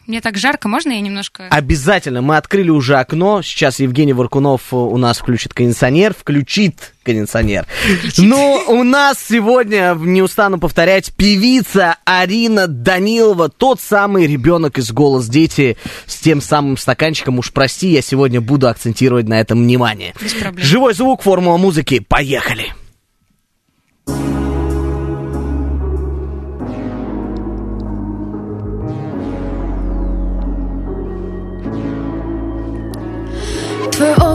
Мне 0.07 0.21
так 0.21 0.37
жарко, 0.37 0.69
можно 0.69 0.93
я 0.93 1.01
немножко... 1.01 1.49
Обязательно. 1.49 2.21
Мы 2.21 2.37
открыли 2.37 2.71
уже 2.71 2.97
окно. 2.97 3.41
Сейчас 3.43 3.81
Евгений 3.81 4.13
Варкунов 4.13 4.73
у 4.73 4.97
нас 4.99 5.19
включит 5.19 5.55
кондиционер. 5.55 6.15
Включит 6.15 6.93
кондиционер. 7.03 7.67
Включит. 7.99 8.25
Но 8.25 8.63
у 8.69 8.83
нас 8.83 9.19
сегодня, 9.19 9.95
не 9.99 10.21
устану 10.23 10.59
повторять, 10.59 11.13
певица 11.15 11.97
Арина 12.05 12.67
Данилова. 12.67 13.49
Тот 13.49 13.81
самый 13.81 14.27
ребенок 14.27 14.79
из 14.79 14.93
«Голос 14.93 15.27
дети» 15.27 15.79
с 16.07 16.17
тем 16.17 16.43
самым 16.43 16.77
стаканчиком. 16.77 17.39
Уж 17.39 17.53
прости, 17.53 17.89
я 17.89 18.03
сегодня 18.03 18.41
буду 18.43 18.69
акцентировать 18.69 19.27
на 19.27 19.41
этом 19.41 19.63
внимание. 19.63 20.15
Живой 20.57 20.93
звук, 20.93 21.23
формула 21.23 21.57
музыки. 21.57 22.01
Поехали! 22.01 22.75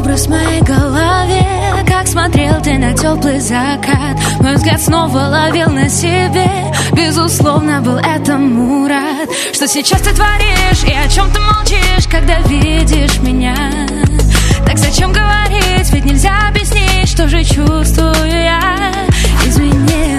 Образ 0.09 0.25
в 0.25 0.29
моей 0.29 0.61
голове. 0.61 1.45
Как 1.87 2.07
смотрел 2.07 2.61
ты 2.61 2.77
на 2.77 2.93
теплый 2.93 3.39
закат? 3.39 4.17
Мой 4.39 4.55
взгляд 4.55 4.81
снова 4.81 5.17
ловил 5.17 5.69
на 5.69 5.87
себе. 5.89 6.49
Безусловно, 6.93 7.81
был 7.81 7.97
этому 7.97 8.87
рад 8.87 9.29
Что 9.53 9.67
сейчас 9.67 10.01
ты 10.01 10.13
творишь 10.13 10.83
и 10.83 10.93
о 10.93 11.07
чем 11.07 11.29
ты 11.31 11.39
молчишь 11.39 12.07
Когда 12.09 12.39
видишь 12.41 13.19
меня? 13.19 13.55
Так 14.65 14.77
зачем 14.77 15.13
говорить, 15.13 15.91
ведь 15.91 16.05
нельзя 16.05 16.47
объяснить 16.49 17.09
Что 17.09 17.27
же 17.27 17.43
чувствую 17.43 18.31
я. 18.31 18.91
Изменил 19.45 20.18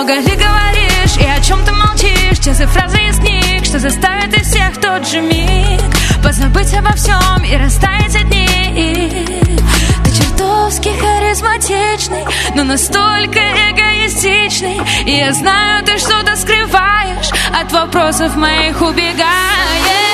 Много 0.00 0.14
ли 0.14 0.34
говоришь 0.34 1.18
и 1.18 1.26
о 1.26 1.38
чем 1.42 1.62
ты 1.62 1.72
молчишь. 1.72 2.38
За 2.40 2.66
фразы 2.66 2.96
из 3.10 3.18
книг, 3.18 3.66
что 3.66 3.78
заставит 3.78 4.34
из 4.34 4.46
всех 4.46 4.80
тот 4.80 5.06
же 5.06 5.20
миг. 5.20 5.78
Позабыть 6.24 6.72
обо 6.72 6.90
всем 6.94 7.44
и 7.44 7.54
растаять 7.54 8.16
одни. 8.16 9.58
Ты 10.02 10.10
чертовски 10.10 10.88
харизматичный 10.98 12.24
Но 12.54 12.64
настолько 12.64 13.40
эгоистичный. 13.40 14.80
И 15.04 15.18
я 15.18 15.34
знаю, 15.34 15.84
ты 15.84 15.98
что-то 15.98 16.34
скрываешь 16.34 17.30
От 17.60 17.70
вопросов 17.70 18.34
моих 18.36 18.80
убегаешь 18.80 20.09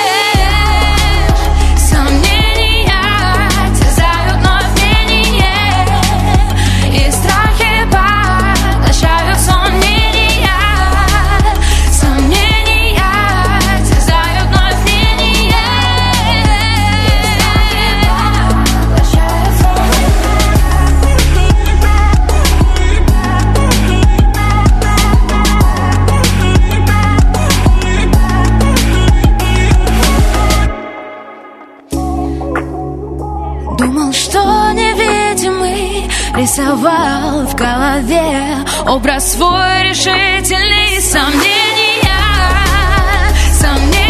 Рисовал 36.57 37.45
в 37.45 37.53
голове 37.53 38.65
образ 38.87 39.33
свой 39.33 39.83
решительный 39.83 40.99
Сомнения, 40.99 42.01
сомнения 43.53 44.06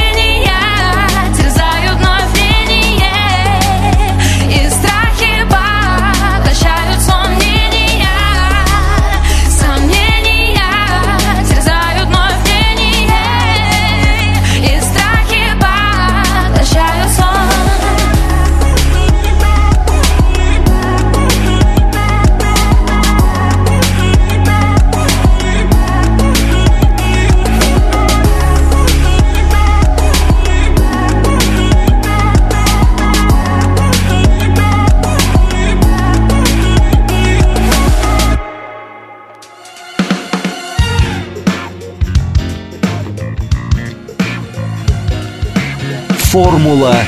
Формула 46.87 47.03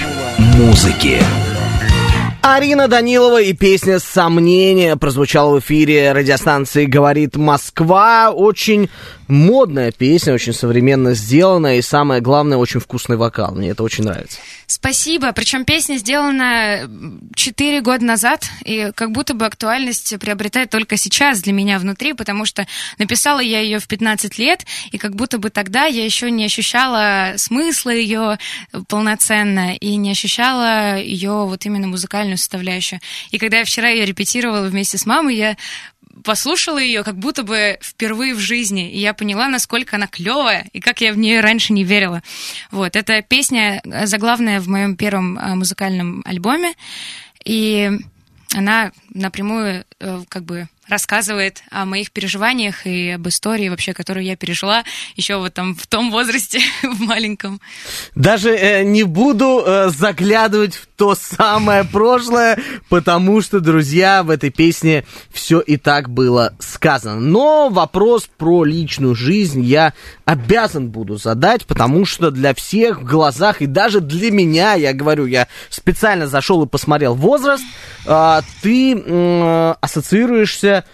музыки. 0.57 1.19
Арина 2.41 2.89
Данилова 2.89 3.41
и 3.41 3.53
песня 3.53 3.99
«Сомнения» 3.99 4.97
прозвучала 4.97 5.55
в 5.55 5.59
эфире 5.59 6.11
радиостанции 6.11 6.85
«Говорит 6.85 7.37
Москва». 7.37 8.31
Очень 8.31 8.89
модная 9.29 9.91
песня, 9.91 10.33
очень 10.33 10.53
современно 10.53 11.13
сделанная 11.13 11.77
и, 11.77 11.81
самое 11.81 12.21
главное, 12.21 12.57
очень 12.57 12.79
вкусный 12.79 13.15
вокал. 13.15 13.53
Мне 13.53 13.69
это 13.69 13.83
очень 13.83 14.03
нравится. 14.03 14.39
Спасибо. 14.67 15.31
Причем 15.31 15.65
песня 15.65 15.97
сделана 15.97 16.89
4 17.35 17.81
года 17.81 18.03
назад, 18.05 18.45
и 18.65 18.91
как 18.95 19.11
будто 19.11 19.33
бы 19.33 19.45
актуальность 19.45 20.17
приобретает 20.19 20.69
только 20.69 20.97
сейчас 20.97 21.41
для 21.41 21.53
меня 21.53 21.79
внутри, 21.79 22.13
потому 22.13 22.45
что 22.45 22.67
написала 22.97 23.39
я 23.39 23.61
ее 23.61 23.79
в 23.79 23.87
15 23.87 24.37
лет, 24.37 24.65
и 24.91 24.97
как 24.97 25.15
будто 25.15 25.37
бы 25.37 25.49
тогда 25.49 25.85
я 25.85 26.03
еще 26.03 26.29
не 26.31 26.45
ощущала 26.45 27.33
смысла 27.37 27.91
ее 27.91 28.37
полноценно, 28.87 29.75
и 29.75 29.95
не 29.95 30.11
ощущала 30.11 30.97
ее 30.99 31.45
вот 31.45 31.65
именно 31.65 31.87
музыкальную 31.87 32.37
составляющую. 32.37 32.99
И 33.31 33.37
когда 33.37 33.59
я 33.59 33.65
вчера 33.65 33.89
ее 33.89 34.05
репетировала 34.05 34.67
вместе 34.67 34.97
с 34.97 35.05
мамой, 35.05 35.35
я 35.35 35.57
послушала 36.23 36.79
ее 36.79 37.03
как 37.03 37.17
будто 37.17 37.43
бы 37.43 37.77
впервые 37.81 38.33
в 38.33 38.39
жизни, 38.39 38.91
и 38.91 38.99
я 38.99 39.13
поняла, 39.13 39.47
насколько 39.47 39.95
она 39.95 40.07
клевая, 40.07 40.67
и 40.73 40.79
как 40.79 41.01
я 41.01 41.13
в 41.13 41.17
нее 41.17 41.39
раньше 41.41 41.73
не 41.73 41.83
верила. 41.83 42.21
Вот, 42.71 42.95
эта 42.95 43.21
песня 43.21 43.81
заглавная 44.05 44.59
в 44.59 44.67
моем 44.67 44.95
первом 44.95 45.37
а, 45.37 45.55
музыкальном 45.55 46.21
альбоме, 46.25 46.73
и 47.45 47.91
она 48.55 48.91
напрямую 49.13 49.85
э, 49.99 50.21
как 50.29 50.43
бы 50.43 50.67
рассказывает 50.89 51.61
о 51.69 51.85
моих 51.85 52.11
переживаниях 52.11 52.85
и 52.85 53.11
об 53.11 53.27
истории 53.27 53.69
вообще, 53.69 53.93
которую 53.93 54.25
я 54.25 54.35
пережила 54.35 54.83
еще 55.15 55.37
вот 55.37 55.53
там 55.53 55.75
в 55.75 55.87
том 55.87 56.11
возрасте, 56.11 56.59
в 56.83 56.99
маленьком. 57.01 57.61
Даже 58.15 58.49
э, 58.55 58.83
не 58.83 59.03
буду 59.03 59.63
э, 59.65 59.89
заглядывать 59.89 60.75
в 60.75 60.87
то 60.95 61.15
самое 61.15 61.83
прошлое, 61.85 62.59
потому 62.89 63.41
что, 63.41 63.59
друзья, 63.59 64.23
в 64.23 64.29
этой 64.29 64.49
песне 64.49 65.05
все 65.31 65.59
и 65.59 65.77
так 65.77 66.09
было 66.09 66.53
сказано. 66.59 67.21
Но 67.21 67.69
вопрос 67.69 68.27
про 68.37 68.63
личную 68.63 69.15
жизнь 69.15 69.61
я 69.61 69.93
обязан 70.25 70.89
буду 70.89 71.17
задать, 71.17 71.65
потому 71.65 72.05
что 72.05 72.31
для 72.31 72.53
всех 72.53 73.01
в 73.01 73.05
глазах, 73.05 73.61
и 73.61 73.67
даже 73.67 74.01
для 74.01 74.31
меня, 74.31 74.73
я 74.73 74.93
говорю, 74.93 75.25
я 75.25 75.47
специально 75.69 76.27
зашел 76.27 76.63
и 76.63 76.67
посмотрел 76.67 77.13
возраст, 77.13 77.63
э, 78.05 78.41
ты 78.61 78.98
э, 79.05 79.75
ассоциируешься 79.81 80.85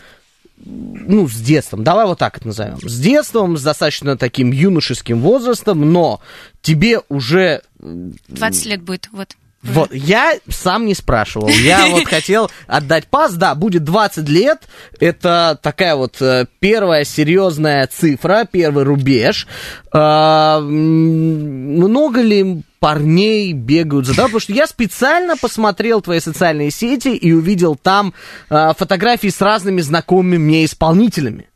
ну, 0.65 1.27
с 1.27 1.35
детством, 1.35 1.83
давай 1.83 2.05
вот 2.05 2.19
так 2.19 2.37
это 2.37 2.47
назовем, 2.47 2.79
с 2.81 2.99
детством, 2.99 3.57
с 3.57 3.63
достаточно 3.63 4.17
таким 4.17 4.51
юношеским 4.51 5.19
возрастом, 5.19 5.91
но 5.91 6.21
тебе 6.61 7.01
уже... 7.09 7.61
20 7.79 8.65
лет 8.65 8.81
будет, 8.81 9.09
вот. 9.11 9.35
Вот, 9.65 9.93
я 9.93 10.35
сам 10.47 10.85
не 10.85 10.93
спрашивал. 10.93 11.49
Я 11.49 11.87
вот 11.89 12.05
хотел 12.05 12.51
отдать 12.67 13.07
пас. 13.07 13.33
Да, 13.33 13.55
будет 13.55 13.83
20 13.83 14.29
лет. 14.29 14.61
Это 14.99 15.57
такая 15.61 15.95
вот 15.95 16.21
э, 16.21 16.45
первая 16.59 17.03
серьезная 17.03 17.87
цифра, 17.87 18.47
первый 18.49 18.83
рубеж. 18.83 19.47
А, 19.91 20.59
много 20.59 22.21
ли 22.21 22.61
парней 22.85 23.51
бегают 23.51 24.05
за 24.05 24.13
тобой, 24.13 24.27
потому 24.29 24.41
что 24.41 24.53
я 24.53 24.67
специально 24.67 25.35
посмотрел 25.35 26.01
твои 26.01 26.19
социальные 26.19 26.69
сети 26.69 27.15
и 27.15 27.31
увидел 27.31 27.75
там 27.75 28.13
а, 28.47 28.75
фотографии 28.75 29.29
с 29.29 29.41
разными 29.41 29.81
знакомыми 29.81 30.37
мне 30.37 30.65
исполнителями. 30.65 31.47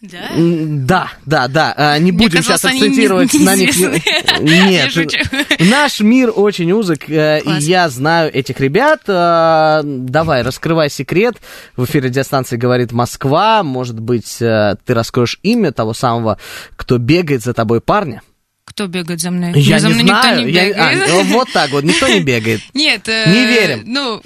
Да? 0.00 0.30
Да, 0.34 1.12
да, 1.26 1.48
да. 1.48 1.74
А, 1.76 1.98
не 1.98 2.10
будем 2.10 2.38
казалось, 2.38 2.62
сейчас 2.62 2.64
акцентировать 2.64 3.34
не- 3.34 3.44
на 3.44 3.54
них. 3.54 3.76
Нет. 4.40 5.60
Наш 5.60 6.00
мир 6.00 6.32
очень 6.34 6.72
узок, 6.72 7.10
э, 7.10 7.40
и 7.40 7.44
Класс. 7.44 7.64
я 7.64 7.88
знаю 7.90 8.34
этих 8.34 8.60
ребят. 8.60 9.02
Э, 9.06 9.82
Давай, 9.84 10.40
раскрывай 10.40 10.88
секрет. 10.88 11.36
В 11.76 11.84
эфире 11.84 12.08
радиостанции 12.08 12.56
говорит 12.56 12.92
Москва. 12.92 13.62
Может 13.62 14.00
быть, 14.00 14.40
э, 14.40 14.76
ты 14.86 14.94
раскроешь 14.94 15.38
имя 15.42 15.70
того 15.70 15.92
самого, 15.92 16.38
кто 16.76 16.96
бегает 16.96 17.42
за 17.42 17.52
тобой 17.52 17.82
парня? 17.82 18.22
Кто 18.74 18.88
бегает 18.88 19.20
за 19.20 19.30
мной? 19.30 19.52
Я 19.54 19.78
за 19.78 19.86
не 19.88 19.94
мной 19.94 20.06
знаю. 20.06 20.38
никто 20.38 20.46
не 20.46 20.52
Я- 20.52 20.68
бегает. 20.70 21.10
а, 21.10 21.22
вот 21.24 21.52
так 21.52 21.70
вот, 21.70 21.84
никто 21.84 22.08
не 22.08 22.20
бегает. 22.24 22.60
Нет. 22.74 23.08
э, 23.08 23.30
Не 23.30 23.46
верим. 23.46 23.82
Ну, 23.86 24.20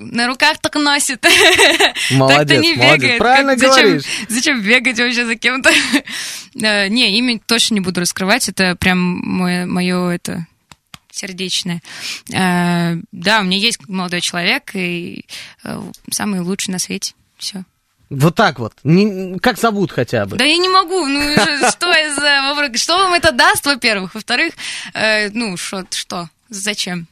на 0.00 0.26
руках 0.28 0.58
так 0.62 0.74
носит. 0.76 1.22
Молодец, 2.10 2.38
Так-то 2.48 2.56
не 2.56 2.72
молодец. 2.74 3.02
бегает. 3.02 3.18
Правильно 3.18 3.56
Как- 3.56 3.68
зачем- 3.68 3.84
говоришь. 3.88 4.04
Зачем 4.28 4.60
бегать 4.62 4.98
вообще 4.98 5.26
за 5.26 5.36
кем-то? 5.36 5.70
Э, 6.54 6.88
Не, 6.88 7.16
имя 7.18 7.38
точно 7.46 7.74
не 7.74 7.80
буду 7.80 8.00
раскрывать. 8.00 8.48
Это 8.48 8.76
прям 8.76 8.98
мое 9.00 10.10
это 10.10 10.46
сердечное. 11.10 11.82
Э, 12.32 12.96
Да, 13.12 13.40
у 13.40 13.44
меня 13.44 13.58
есть 13.58 13.86
молодой 13.88 14.20
человек 14.22 14.70
и 14.74 15.24
самый 16.10 16.40
лучший 16.40 16.70
на 16.72 16.78
свете. 16.78 17.12
Все. 17.38 17.64
Вот 18.12 18.34
так 18.34 18.58
вот. 18.58 18.74
Не- 18.84 19.38
как 19.38 19.58
зовут 19.58 19.90
хотя 19.90 20.26
бы? 20.26 20.36
Да 20.36 20.44
я 20.44 20.58
не 20.58 20.68
могу. 20.68 21.06
Ну 21.06 21.20
что 21.32 21.70
что 21.70 21.86
вопрос? 21.86 22.80
Что 22.80 22.98
вам 22.98 23.14
это 23.14 23.32
даст, 23.32 23.64
во-первых? 23.66 24.14
Во-вторых, 24.14 24.52
э, 24.94 25.30
ну 25.30 25.56
что, 25.56 25.84
что? 25.90 26.28
Зачем? 26.48 27.06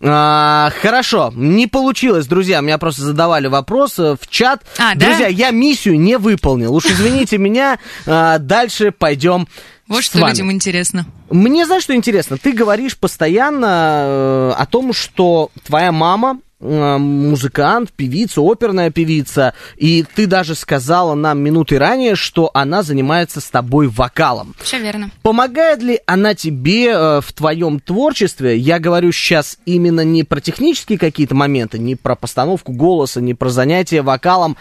А, 0.00 0.70
хорошо, 0.80 1.32
не 1.34 1.66
получилось, 1.66 2.26
друзья. 2.26 2.60
Меня 2.60 2.78
просто 2.78 3.02
задавали 3.02 3.48
вопрос 3.48 3.98
э, 3.98 4.16
в 4.20 4.28
чат. 4.28 4.62
А, 4.78 4.94
да? 4.94 5.06
друзья, 5.06 5.26
я 5.26 5.50
миссию 5.50 5.98
не 5.98 6.18
выполнил. 6.18 6.74
Уж 6.74 6.86
извините 6.86 7.38
меня. 7.38 7.78
а, 8.06 8.38
Дальше 8.38 8.92
пойдем. 8.92 9.48
Вот 9.88 10.04
что 10.04 10.18
вами. 10.18 10.32
людям 10.32 10.52
интересно. 10.52 11.06
Мне 11.30 11.64
знаешь, 11.66 11.82
что 11.84 11.94
интересно? 11.94 12.38
Ты 12.38 12.52
говоришь 12.52 12.96
постоянно 12.96 14.04
э, 14.06 14.54
о 14.56 14.66
том, 14.66 14.92
что 14.92 15.50
твоя 15.64 15.92
мама 15.92 16.38
э, 16.38 16.45
музыкант, 16.58 17.92
певица, 17.92 18.40
оперная 18.40 18.90
певица, 18.90 19.54
и 19.76 20.04
ты 20.14 20.26
даже 20.26 20.54
сказала 20.54 21.14
нам 21.14 21.38
минуты 21.40 21.78
ранее, 21.78 22.14
что 22.14 22.50
она 22.54 22.82
занимается 22.82 23.40
с 23.40 23.50
тобой 23.50 23.88
вокалом. 23.88 24.54
Все 24.60 24.78
верно. 24.78 25.10
Помогает 25.22 25.82
ли 25.82 26.00
она 26.06 26.34
тебе 26.34 26.88
э, 26.88 27.20
в 27.20 27.32
твоем 27.32 27.80
творчестве? 27.80 28.56
Я 28.56 28.78
говорю 28.78 29.12
сейчас 29.12 29.58
именно 29.66 30.02
не 30.02 30.24
про 30.24 30.40
технические 30.40 30.98
какие-то 30.98 31.34
моменты, 31.34 31.78
не 31.78 31.94
про 31.94 32.16
постановку 32.16 32.72
голоса, 32.72 33.20
не 33.20 33.34
про 33.34 33.50
занятия 33.50 34.02
вокалом, 34.02 34.56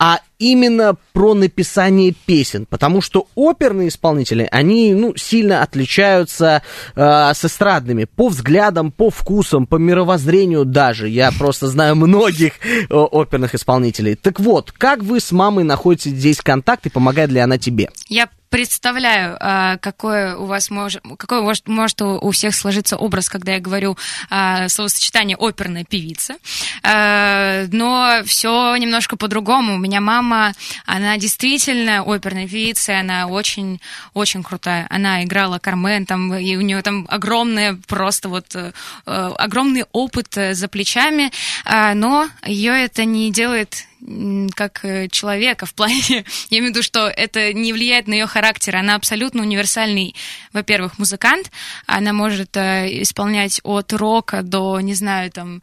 а 0.00 0.20
именно 0.38 0.96
про 1.12 1.34
написание 1.34 2.14
песен, 2.24 2.64
потому 2.64 3.02
что 3.02 3.28
оперные 3.34 3.88
исполнители, 3.88 4.48
они 4.50 4.94
ну, 4.94 5.14
сильно 5.14 5.62
отличаются 5.62 6.62
э, 6.96 7.30
с 7.34 7.44
эстрадными 7.44 8.04
по 8.04 8.28
взглядам, 8.28 8.92
по 8.92 9.10
вкусам, 9.10 9.66
по 9.66 9.76
мировоззрению 9.76 10.64
даже. 10.64 11.06
Я 11.06 11.30
просто 11.38 11.68
знаю 11.68 11.96
многих 11.96 12.54
э, 12.64 12.94
оперных 12.94 13.54
исполнителей. 13.54 14.14
Так 14.14 14.40
вот, 14.40 14.72
как 14.72 15.02
вы 15.02 15.20
с 15.20 15.32
мамой 15.32 15.64
находите 15.64 16.08
здесь 16.08 16.40
контакт 16.40 16.86
и 16.86 16.90
помогает 16.90 17.30
ли 17.30 17.38
она 17.38 17.58
тебе? 17.58 17.90
Я 18.08 18.30
представляю, 18.50 19.36
а, 19.40 19.78
какой 19.78 20.34
у 20.34 20.44
вас 20.44 20.70
может, 20.70 21.02
какой 21.16 21.40
может, 21.40 21.68
может 21.68 22.02
у 22.02 22.30
всех 22.32 22.54
сложиться 22.54 22.96
образ, 22.96 23.28
когда 23.28 23.52
я 23.52 23.60
говорю 23.60 23.96
а, 24.28 24.68
словосочетание 24.68 25.36
оперная 25.40 25.84
певица. 25.84 26.34
А, 26.82 27.64
Но 27.70 28.22
все 28.24 28.76
немножко 28.76 29.16
по-другому. 29.16 29.74
У 29.74 29.78
меня 29.78 30.00
мама, 30.00 30.52
она 30.84 31.16
действительно 31.16 32.02
оперная 32.02 32.48
певица, 32.48 32.98
она 32.98 33.28
очень, 33.28 33.80
очень 34.14 34.42
крутая. 34.42 34.86
Она 34.90 35.24
играла 35.24 35.58
Кармен, 35.58 36.04
там, 36.04 36.34
и 36.34 36.56
у 36.56 36.60
нее 36.60 36.82
там 36.82 37.06
огромная 37.08 37.78
просто 37.86 38.28
вот 38.28 38.54
э, 38.56 38.72
огромный 39.04 39.84
опыт 39.92 40.36
э, 40.36 40.54
за 40.54 40.68
плечами, 40.68 41.30
но 41.94 42.28
ее 42.44 42.72
это 42.84 43.04
не 43.04 43.30
делает 43.30 43.86
как 44.54 44.84
э, 44.84 45.08
человека 45.08 45.66
в 45.66 45.74
плане, 45.74 46.02
я 46.50 46.58
имею 46.58 46.72
в 46.72 46.76
виду, 46.76 46.82
что 46.82 47.08
это 47.08 47.52
не 47.52 47.72
влияет 47.72 48.08
на 48.08 48.14
ее 48.14 48.26
характер, 48.26 48.76
она 48.76 48.94
абсолютно 48.94 49.42
универсальный, 49.42 50.14
во-первых, 50.52 50.98
музыкант, 50.98 51.50
она 51.86 52.12
может 52.12 52.56
э, 52.56 53.02
исполнять 53.02 53.60
от 53.64 53.92
рока 53.92 54.42
до, 54.42 54.80
не 54.80 54.94
знаю, 54.94 55.30
там, 55.30 55.62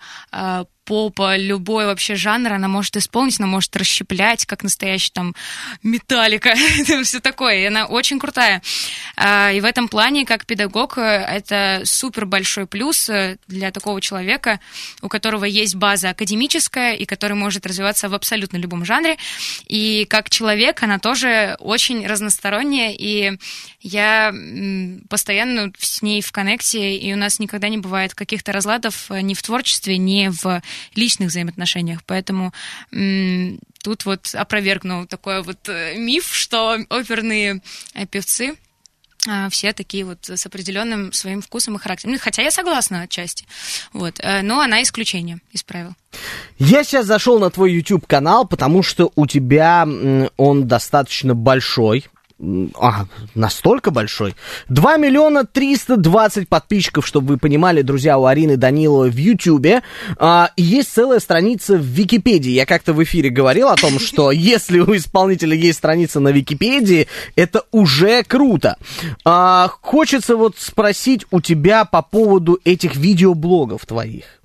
э, 0.87 1.07
попа, 1.07 1.37
любой 1.37 1.85
вообще 1.85 2.15
жанр 2.15 2.53
она 2.53 2.67
может 2.67 2.95
исполнить, 2.97 3.39
она 3.39 3.47
может 3.47 3.75
расщеплять, 3.75 4.45
как 4.45 4.63
настоящий 4.63 5.11
там 5.11 5.35
металлика, 5.83 6.53
все 7.03 7.19
такое. 7.19 7.59
И 7.59 7.65
она 7.65 7.85
очень 7.85 8.19
крутая. 8.19 8.61
А, 9.15 9.51
и 9.51 9.59
в 9.59 9.65
этом 9.65 9.87
плане, 9.87 10.25
как 10.25 10.45
педагог, 10.45 10.97
это 10.97 11.81
супер 11.83 12.25
большой 12.25 12.67
плюс 12.67 13.09
э, 13.09 13.37
для 13.47 13.71
такого 13.71 14.01
человека, 14.01 14.59
у 15.01 15.09
которого 15.09 15.45
есть 15.45 15.75
база 15.75 16.09
академическая 16.09 16.93
и 16.93 17.05
который 17.05 17.33
может 17.33 17.65
развиваться 17.65 18.09
в 18.09 18.13
абсолютно 18.13 18.57
любом 18.57 18.85
жанре. 18.85 19.17
И 19.67 20.05
как 20.09 20.29
человек 20.29 20.83
она 20.83 20.99
тоже 20.99 21.55
очень 21.59 22.07
разносторонняя, 22.07 22.93
и 22.97 23.37
я 23.87 24.33
постоянно 25.09 25.71
с 25.79 26.01
ней 26.01 26.21
в 26.21 26.31
коннекте, 26.31 26.97
и 26.97 27.13
у 27.13 27.17
нас 27.17 27.39
никогда 27.39 27.69
не 27.69 27.77
бывает 27.77 28.13
каких-то 28.13 28.51
разладов 28.51 29.09
ни 29.09 29.33
в 29.33 29.41
творчестве, 29.41 29.97
ни 29.97 30.29
в 30.29 30.61
личных 30.95 31.29
взаимоотношениях. 31.29 32.03
Поэтому 32.05 32.53
тут 33.87 34.05
вот 34.05 34.33
опровергну 34.33 35.07
такой 35.07 35.41
вот 35.43 35.69
э, 35.69 35.95
миф, 35.97 36.33
что 36.33 36.77
оперные 36.89 37.61
э, 37.93 38.05
певцы 38.05 38.57
а, 39.29 39.49
все 39.49 39.73
такие 39.73 40.05
вот 40.05 40.29
с 40.29 40.45
определенным 40.45 41.11
своим 41.11 41.41
вкусом 41.41 41.75
и 41.75 41.79
характером. 41.79 42.13
Ну, 42.13 42.19
хотя 42.21 42.43
я 42.43 42.51
согласна 42.51 43.01
отчасти. 43.01 43.45
Вот. 43.93 44.19
Э, 44.19 44.41
но 44.41 44.59
она 44.59 44.81
исключение 44.81 45.39
из 45.51 45.63
правил. 45.63 45.95
Я 46.59 46.83
сейчас 46.83 47.05
зашел 47.05 47.39
на 47.39 47.49
твой 47.49 47.73
YouTube 47.73 48.07
канал, 48.07 48.45
потому 48.45 48.83
что 48.83 49.11
у 49.15 49.25
тебя 49.25 49.87
он 50.37 50.67
достаточно 50.67 51.33
большой. 51.33 52.05
А, 52.39 53.05
настолько 53.33 53.89
большой. 53.89 54.35
2 54.69 54.97
миллиона 54.97 55.43
320 55.43 56.47
подписчиков, 56.47 57.07
чтобы 57.07 57.29
вы 57.29 57.37
понимали, 57.37 57.81
друзья, 57.81 58.19
у 58.19 58.25
Арины 58.25 58.57
Даниловой 58.57 59.09
в 59.09 59.17
Ютьюбе. 59.17 59.81
А, 60.17 60.51
есть 60.55 60.93
целая 60.93 61.19
страница 61.19 61.77
в 61.77 61.81
Википедии. 61.81 62.51
Я 62.51 62.67
как-то 62.67 62.93
в 62.93 63.03
эфире 63.03 63.31
говорил 63.31 63.69
о 63.69 63.75
том, 63.75 63.99
что 63.99 64.31
если 64.31 64.79
у 64.79 64.95
исполнителя 64.95 65.55
есть 65.55 65.79
страница 65.79 66.19
на 66.19 66.29
Википедии, 66.29 67.07
это 67.35 67.63
уже 67.71 68.23
круто. 68.23 68.77
А, 69.25 69.69
хочется 69.81 70.35
вот 70.35 70.57
спросить 70.59 71.25
у 71.31 71.41
тебя 71.41 71.85
по 71.85 72.03
поводу 72.03 72.59
этих 72.63 72.95
видеоблогов 72.95 73.85
твоих. 73.87 74.36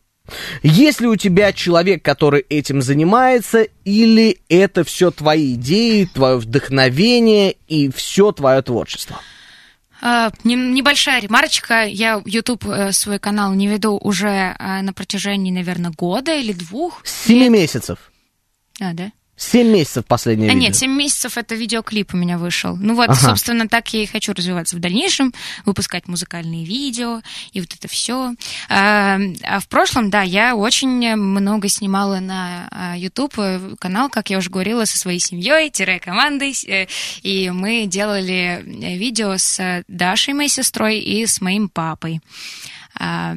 Есть 0.62 1.00
ли 1.00 1.08
у 1.08 1.16
тебя 1.16 1.52
человек, 1.52 2.02
который 2.02 2.40
этим 2.48 2.80
занимается, 2.82 3.66
или 3.85 4.40
это 4.48 4.85
все 4.85 5.11
твои 5.11 5.54
идеи, 5.54 6.08
твое 6.12 6.37
вдохновение 6.37 7.56
и 7.68 7.90
все 7.90 8.32
твое 8.32 8.62
творчество? 8.62 9.20
Uh, 10.02 10.35
небольшая 10.42 11.20
ремарочка. 11.20 11.85
Я 11.85 12.20
YouTube 12.24 12.64
uh, 12.64 12.90
свой 12.90 13.20
канал 13.20 13.54
не 13.54 13.68
веду 13.68 13.96
уже 13.98 14.56
uh, 14.58 14.82
на 14.82 14.92
протяжении, 14.92 15.52
наверное, 15.52 15.92
года 15.92 16.35
или 16.35 16.52
двух. 16.52 17.06
Семи 17.06 17.48
месяцев. 17.48 18.11
А, 18.80 18.94
да? 18.94 19.12
Семь 19.35 19.68
месяцев 19.68 20.05
последнее 20.07 20.51
а, 20.51 20.55
видео. 20.55 20.68
Нет, 20.68 20.77
семь 20.77 20.92
месяцев 20.92 21.38
это 21.38 21.55
видеоклип 21.55 22.12
у 22.12 22.16
меня 22.18 22.37
вышел. 22.37 22.77
Ну 22.77 22.95
вот, 22.95 23.09
ага. 23.09 23.18
собственно, 23.18 23.66
так 23.66 23.92
я 23.95 24.03
и 24.03 24.07
хочу 24.07 24.35
развиваться 24.35 24.77
в 24.77 24.79
дальнейшем, 24.79 25.33
выпускать 25.64 26.07
музыкальные 26.07 26.64
видео 26.64 27.23
и 27.53 27.61
вот 27.61 27.73
это 27.75 27.88
все. 27.88 28.35
А, 28.68 29.18
а 29.42 29.61
в 29.61 29.68
прошлом, 29.68 30.11
да, 30.11 30.21
я 30.21 30.55
очень 30.55 31.16
много 31.16 31.68
снимала 31.68 32.21
на 32.21 32.68
а, 32.71 32.97
YouTube 32.97 33.35
э, 33.38 33.75
канал, 33.79 34.11
как 34.11 34.29
я 34.29 34.37
уже 34.37 34.51
говорила, 34.51 34.85
со 34.85 34.99
своей 34.99 35.18
семьей, 35.18 35.71
тире 35.71 35.99
командой, 35.99 36.55
э, 36.68 36.87
и 37.23 37.51
мы 37.51 37.87
делали 37.87 38.62
видео 38.64 39.37
с 39.38 39.83
Дашей, 39.88 40.35
моей 40.35 40.51
сестрой, 40.51 40.99
и 40.99 41.27
с 41.27 41.40
моим 41.40 41.71
папой. 41.71 42.21
А, 42.98 43.35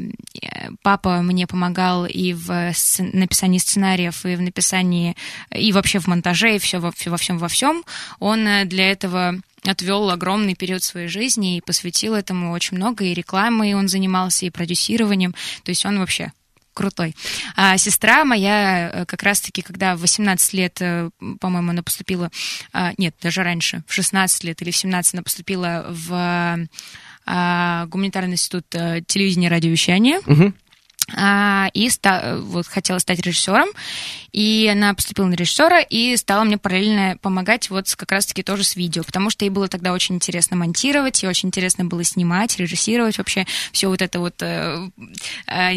папа 0.81 1.21
мне 1.21 1.47
помогал 1.47 2.05
и 2.05 2.33
в 2.33 2.73
написании 2.99 3.57
сценариев, 3.57 4.25
и 4.25 4.35
в 4.35 4.41
написании, 4.41 5.15
и 5.51 5.71
вообще 5.71 5.99
в 5.99 6.07
монтаже, 6.07 6.55
и 6.55 6.59
все 6.59 6.79
во, 6.79 6.91
всем 6.91 7.37
во 7.37 7.47
всем. 7.47 7.83
Он 8.19 8.47
э, 8.47 8.65
для 8.65 8.91
этого 8.91 9.35
отвел 9.63 10.09
огромный 10.09 10.55
период 10.55 10.83
своей 10.83 11.07
жизни 11.07 11.57
и 11.57 11.61
посвятил 11.61 12.13
этому 12.13 12.51
очень 12.51 12.77
много, 12.77 13.03
и 13.05 13.13
рекламой 13.13 13.73
он 13.73 13.87
занимался, 13.87 14.45
и 14.45 14.49
продюсированием. 14.49 15.33
То 15.63 15.69
есть 15.69 15.85
он 15.85 15.99
вообще 15.99 16.31
крутой. 16.73 17.15
А 17.55 17.77
сестра 17.77 18.25
моя 18.25 18.89
э, 18.89 19.05
как 19.05 19.23
раз-таки, 19.23 19.61
когда 19.61 19.95
в 19.95 20.01
18 20.01 20.53
лет, 20.53 20.77
э, 20.81 21.09
по-моему, 21.39 21.71
она 21.71 21.81
поступила, 21.81 22.29
а, 22.73 22.91
нет, 22.97 23.15
даже 23.21 23.43
раньше, 23.43 23.83
в 23.87 23.93
16 23.93 24.43
лет 24.43 24.61
или 24.61 24.71
в 24.71 24.77
17 24.77 25.13
она 25.15 25.23
поступила 25.23 25.85
в 25.89 26.67
гуманитарный 27.25 28.33
институт 28.33 28.65
э, 28.73 29.01
телевидения 29.07 29.47
и 29.47 29.49
радиовещания. 29.49 30.19
Угу. 30.27 30.53
А, 31.13 31.69
и 31.73 31.87
ста, 31.89 32.37
вот, 32.39 32.65
хотела 32.65 32.97
стать 32.97 33.19
режиссером, 33.19 33.69
и 34.31 34.67
она 34.71 34.93
поступила 34.95 35.27
на 35.27 35.35
режиссера 35.35 35.79
и 35.79 36.17
стала 36.17 36.43
мне 36.43 36.57
параллельно 36.57 37.17
помогать 37.21 37.69
вот 37.69 37.93
как 37.95 38.11
раз-таки 38.11 38.41
тоже 38.41 38.63
с 38.63 38.75
видео, 38.75 39.03
потому 39.03 39.29
что 39.29 39.45
ей 39.45 39.51
было 39.51 39.67
тогда 39.67 39.93
очень 39.93 40.15
интересно 40.15 40.57
монтировать, 40.57 41.23
и 41.23 41.27
очень 41.27 41.49
интересно 41.49 41.85
было 41.85 42.03
снимать, 42.03 42.57
режиссировать 42.57 43.19
вообще 43.19 43.45
все 43.71 43.87
вот 43.87 44.01
это 44.01 44.19
вот 44.19 44.41
э, 44.41 44.89
э, 45.47 45.73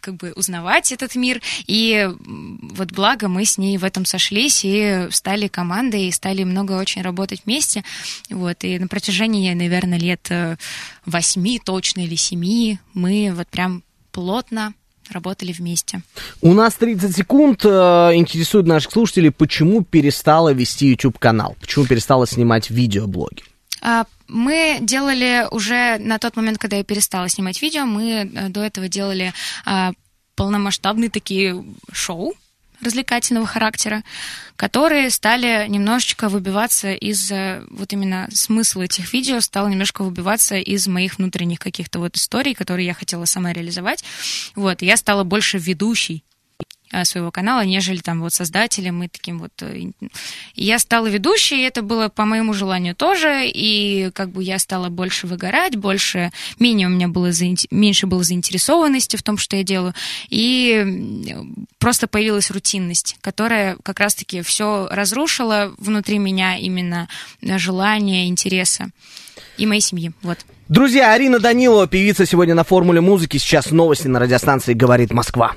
как 0.00 0.16
бы 0.16 0.32
узнавать 0.34 0.92
этот 0.92 1.14
мир, 1.14 1.42
и 1.66 2.08
вот 2.18 2.90
благо 2.90 3.28
мы 3.28 3.44
с 3.44 3.58
ней 3.58 3.76
в 3.76 3.84
этом 3.84 4.06
сошлись 4.06 4.62
и 4.64 5.08
стали 5.10 5.48
командой, 5.48 6.08
и 6.08 6.12
стали 6.12 6.42
много 6.42 6.72
очень 6.72 7.02
работать 7.02 7.42
вместе, 7.44 7.84
вот, 8.30 8.64
и 8.64 8.78
на 8.78 8.88
протяжении, 8.88 9.52
наверное, 9.52 9.98
лет 9.98 10.26
э, 10.30 10.56
восьми 11.04 11.60
точно 11.62 12.00
или 12.00 12.14
семи 12.14 12.78
мы 12.94 13.30
вот 13.34 13.48
прям 13.48 13.82
плотно 14.12 14.74
работали 15.10 15.52
вместе. 15.52 16.02
У 16.40 16.54
нас 16.54 16.74
30 16.74 17.16
секунд. 17.16 17.64
Э, 17.64 18.12
интересует 18.14 18.66
наших 18.66 18.92
слушателей, 18.92 19.30
почему 19.30 19.82
перестала 19.82 20.52
вести 20.52 20.88
YouTube-канал? 20.88 21.56
Почему 21.60 21.86
перестала 21.86 22.26
снимать 22.26 22.70
видеоблоги? 22.70 23.42
А, 23.82 24.04
мы 24.28 24.78
делали 24.80 25.46
уже 25.50 25.98
на 25.98 26.18
тот 26.18 26.36
момент, 26.36 26.58
когда 26.58 26.76
я 26.76 26.84
перестала 26.84 27.28
снимать 27.28 27.60
видео, 27.62 27.86
мы 27.86 28.30
э, 28.32 28.48
до 28.48 28.62
этого 28.62 28.88
делали 28.88 29.32
а, 29.64 29.92
полномасштабные 30.36 31.10
такие 31.10 31.64
шоу, 31.92 32.34
развлекательного 32.80 33.46
характера, 33.46 34.02
которые 34.56 35.10
стали 35.10 35.66
немножечко 35.68 36.28
выбиваться 36.28 36.92
из 36.92 37.30
э, 37.30 37.62
вот 37.70 37.92
именно 37.92 38.28
смысла 38.32 38.82
этих 38.82 39.12
видео, 39.12 39.40
стал 39.40 39.68
немножко 39.68 40.02
выбиваться 40.02 40.56
из 40.56 40.86
моих 40.86 41.18
внутренних 41.18 41.58
каких-то 41.58 41.98
вот 41.98 42.16
историй, 42.16 42.54
которые 42.54 42.86
я 42.86 42.94
хотела 42.94 43.24
сама 43.24 43.52
реализовать. 43.52 44.04
Вот, 44.54 44.82
я 44.82 44.96
стала 44.96 45.24
больше 45.24 45.58
ведущей 45.58 46.24
своего 47.04 47.30
канала, 47.30 47.64
нежели 47.64 47.98
там 47.98 48.20
вот 48.20 48.32
создателем 48.32 49.02
и 49.02 49.08
таким 49.08 49.38
вот. 49.38 49.52
Э, 49.62 49.90
я 50.54 50.78
стала 50.78 51.06
ведущей, 51.06 51.60
и 51.60 51.64
это 51.64 51.82
было 51.82 52.08
по 52.08 52.24
моему 52.24 52.52
желанию 52.52 52.94
тоже, 52.94 53.42
и 53.46 54.10
как 54.12 54.30
бы 54.30 54.42
я 54.42 54.58
стала 54.58 54.88
больше 54.88 55.26
выгорать, 55.26 55.76
больше, 55.76 56.32
менее 56.58 56.88
у 56.88 56.90
меня 56.90 57.08
было, 57.08 57.30
меньше 57.70 58.06
было 58.06 58.22
заинтересованности 58.22 59.16
в 59.16 59.22
том, 59.22 59.38
что 59.38 59.56
я 59.56 59.62
делаю, 59.62 59.94
и 60.28 61.36
просто 61.78 62.06
появилась 62.06 62.50
рутинность, 62.50 63.16
которая 63.20 63.76
как 63.82 64.00
раз-таки 64.00 64.42
все 64.42 64.88
разрушила 64.90 65.72
внутри 65.78 66.18
меня 66.18 66.56
именно 66.56 67.08
желание, 67.40 68.28
интереса 68.28 68.90
и 69.56 69.66
моей 69.66 69.80
семьи, 69.80 70.12
вот. 70.22 70.38
Друзья, 70.68 71.12
Арина 71.12 71.40
Данилова, 71.40 71.88
певица 71.88 72.26
сегодня 72.26 72.54
на 72.54 72.62
Формуле 72.62 73.00
музыки. 73.00 73.38
Сейчас 73.38 73.72
новости 73.72 74.06
на 74.06 74.20
радиостанции 74.20 74.72
«Говорит 74.72 75.12
Москва» 75.12 75.56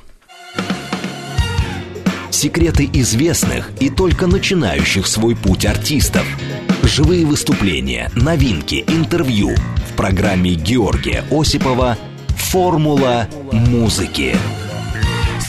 секреты 2.33 2.89
известных 2.93 3.69
и 3.79 3.89
только 3.89 4.27
начинающих 4.27 5.07
свой 5.07 5.35
путь 5.35 5.65
артистов. 5.65 6.25
Живые 6.83 7.25
выступления, 7.25 8.11
новинки, 8.15 8.83
интервью 8.87 9.55
в 9.89 9.95
программе 9.95 10.55
Георгия 10.55 11.23
Осипова 11.31 11.97
«Формула 12.29 13.27
музыки». 13.51 14.35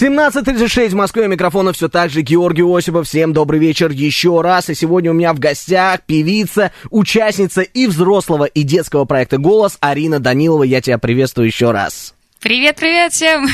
17.36 0.01 0.89
в 0.91 0.95
Москве, 0.95 1.29
микрофона 1.29 1.73
все 1.73 1.89
так 1.89 2.11
же 2.11 2.23
Георгий 2.23 2.65
Осипов. 2.65 3.07
Всем 3.07 3.33
добрый 3.33 3.61
вечер 3.61 3.91
еще 3.91 4.41
раз. 4.41 4.69
И 4.69 4.75
сегодня 4.75 5.13
у 5.13 5.15
меня 5.15 5.33
в 5.33 5.39
гостях 5.39 6.01
певица, 6.05 6.73
участница 6.91 7.63
и 7.63 7.87
взрослого, 7.87 8.45
и 8.45 8.65
детского 8.65 9.05
проекта 9.05 9.39
«Голос» 9.39 9.79
Арина 9.81 10.19
Данилова. 10.19 10.65
Я 10.65 10.81
тебя 10.81 10.99
приветствую 10.99 11.47
еще 11.47 11.71
раз. 11.71 12.14
Привет, 12.45 12.77
привет 12.77 13.11
всем! 13.15 13.49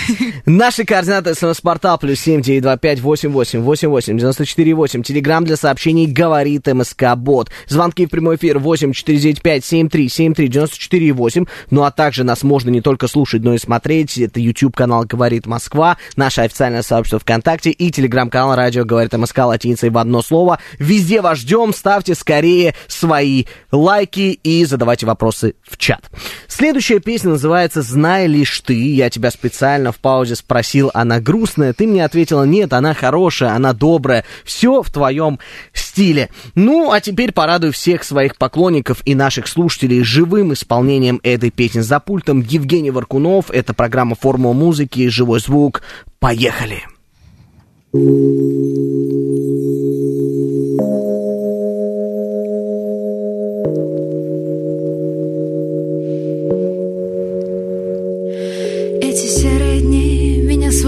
Наши 0.46 0.84
координаты 0.84 1.36
смс-портал 1.36 1.96
плюс 1.96 2.18
семь 2.18 2.42
девять 2.42 2.62
два 2.62 2.76
пять 2.76 2.98
восемь 2.98 3.30
восемь 3.30 3.60
восемь 3.60 3.88
восемь 3.88 4.18
девяносто 4.18 4.44
четыре 4.44 4.74
восемь. 4.74 5.04
Телеграмм 5.04 5.44
для 5.44 5.56
сообщений 5.56 6.06
говорит 6.06 6.66
МСК 6.66 7.14
Бот. 7.14 7.50
Звонки 7.68 8.06
в 8.06 8.10
прямой 8.10 8.34
эфир 8.34 8.58
восемь 8.58 8.92
четыре 8.92 9.20
девять 9.20 9.42
пять 9.42 9.64
семь 9.64 9.88
три 9.88 10.08
семь 10.08 10.34
три 10.34 10.48
девяносто 10.48 10.76
четыре 10.76 11.12
восемь. 11.12 11.44
Ну 11.70 11.84
а 11.84 11.92
также 11.92 12.24
нас 12.24 12.42
можно 12.42 12.68
не 12.70 12.80
только 12.80 13.06
слушать, 13.06 13.44
но 13.44 13.54
и 13.54 13.58
смотреть. 13.58 14.18
Это 14.18 14.40
YouTube 14.40 14.74
канал 14.74 15.04
Говорит 15.04 15.46
Москва, 15.46 15.96
наше 16.16 16.40
официальное 16.40 16.82
сообщество 16.82 17.20
ВКонтакте 17.20 17.70
и 17.70 17.92
телеграм-канал 17.92 18.56
Радио 18.56 18.84
Говорит 18.84 19.12
МСК 19.12 19.38
латиницей 19.38 19.90
в 19.90 19.98
одно 19.98 20.20
слово. 20.20 20.58
Везде 20.80 21.20
вас 21.20 21.38
ждем. 21.38 21.72
Ставьте 21.72 22.16
скорее 22.16 22.74
свои 22.88 23.44
лайки 23.70 24.40
и 24.42 24.64
задавайте 24.64 25.06
вопросы 25.06 25.54
в 25.62 25.78
чат. 25.78 26.10
Следующая 26.48 26.98
песня 26.98 27.30
называется 27.30 27.82
«Знай 27.82 28.26
лишь 28.26 28.58
ты» 28.62 28.79
я 28.80 29.10
тебя 29.10 29.30
специально 29.30 29.92
в 29.92 29.98
паузе 29.98 30.36
спросил, 30.36 30.90
она 30.94 31.20
грустная, 31.20 31.72
ты 31.72 31.86
мне 31.86 32.04
ответила, 32.04 32.44
нет, 32.44 32.72
она 32.72 32.94
хорошая, 32.94 33.50
она 33.54 33.72
добрая, 33.72 34.24
все 34.44 34.82
в 34.82 34.90
твоем 34.90 35.38
стиле. 35.72 36.30
Ну, 36.54 36.90
а 36.92 37.00
теперь 37.00 37.32
порадую 37.32 37.72
всех 37.72 38.04
своих 38.04 38.36
поклонников 38.36 39.02
и 39.04 39.14
наших 39.14 39.46
слушателей 39.46 40.02
живым 40.02 40.52
исполнением 40.52 41.20
этой 41.22 41.50
песни 41.50 41.80
за 41.80 42.00
пультом 42.00 42.40
Евгений 42.40 42.90
Варкунов, 42.90 43.50
это 43.50 43.74
программа 43.74 44.16
«Формула 44.16 44.52
музыки», 44.52 45.08
«Живой 45.08 45.40
звук». 45.40 45.82
Поехали! 46.18 46.82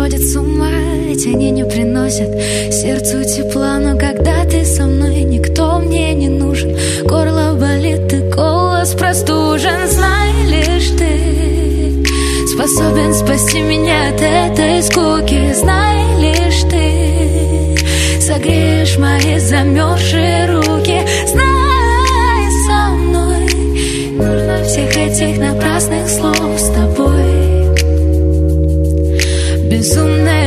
Сводят 0.03 0.21
с 0.21 0.35
ума, 0.35 0.69
эти 1.09 1.29
они 1.29 1.53
не 1.53 1.65
приносят 1.65 2.29
сердцу 2.73 3.23
тепла, 3.23 3.79
но 3.79 3.97
когда 3.97 4.45
ты 4.45 4.65
со 4.65 4.83
мной, 4.85 5.23
никто 5.23 5.79
мне 5.79 6.13
не 6.15 6.29
нужен. 6.29 6.77
Горло 7.05 7.55
болит 7.55 8.13
и 8.13 8.19
голос 8.35 8.95
простужен, 8.95 9.87
знай 9.87 10.33
лишь 10.51 10.91
ты 10.99 12.05
способен 12.49 13.15
спасти 13.15 13.61
меня 13.61 14.09
от 14.09 14.21
этой 14.21 14.83
скуки, 14.83 15.55
знай 15.55 15.99
лишь 16.21 16.63
ты 16.69 18.21
согреешь 18.21 18.99
мои 18.99 19.39
замерзшие 19.39 20.42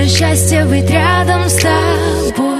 Счастье 0.07 0.63
быть 0.65 0.89
рядом 0.89 1.49
с 1.49 1.55
тобой. 1.55 2.55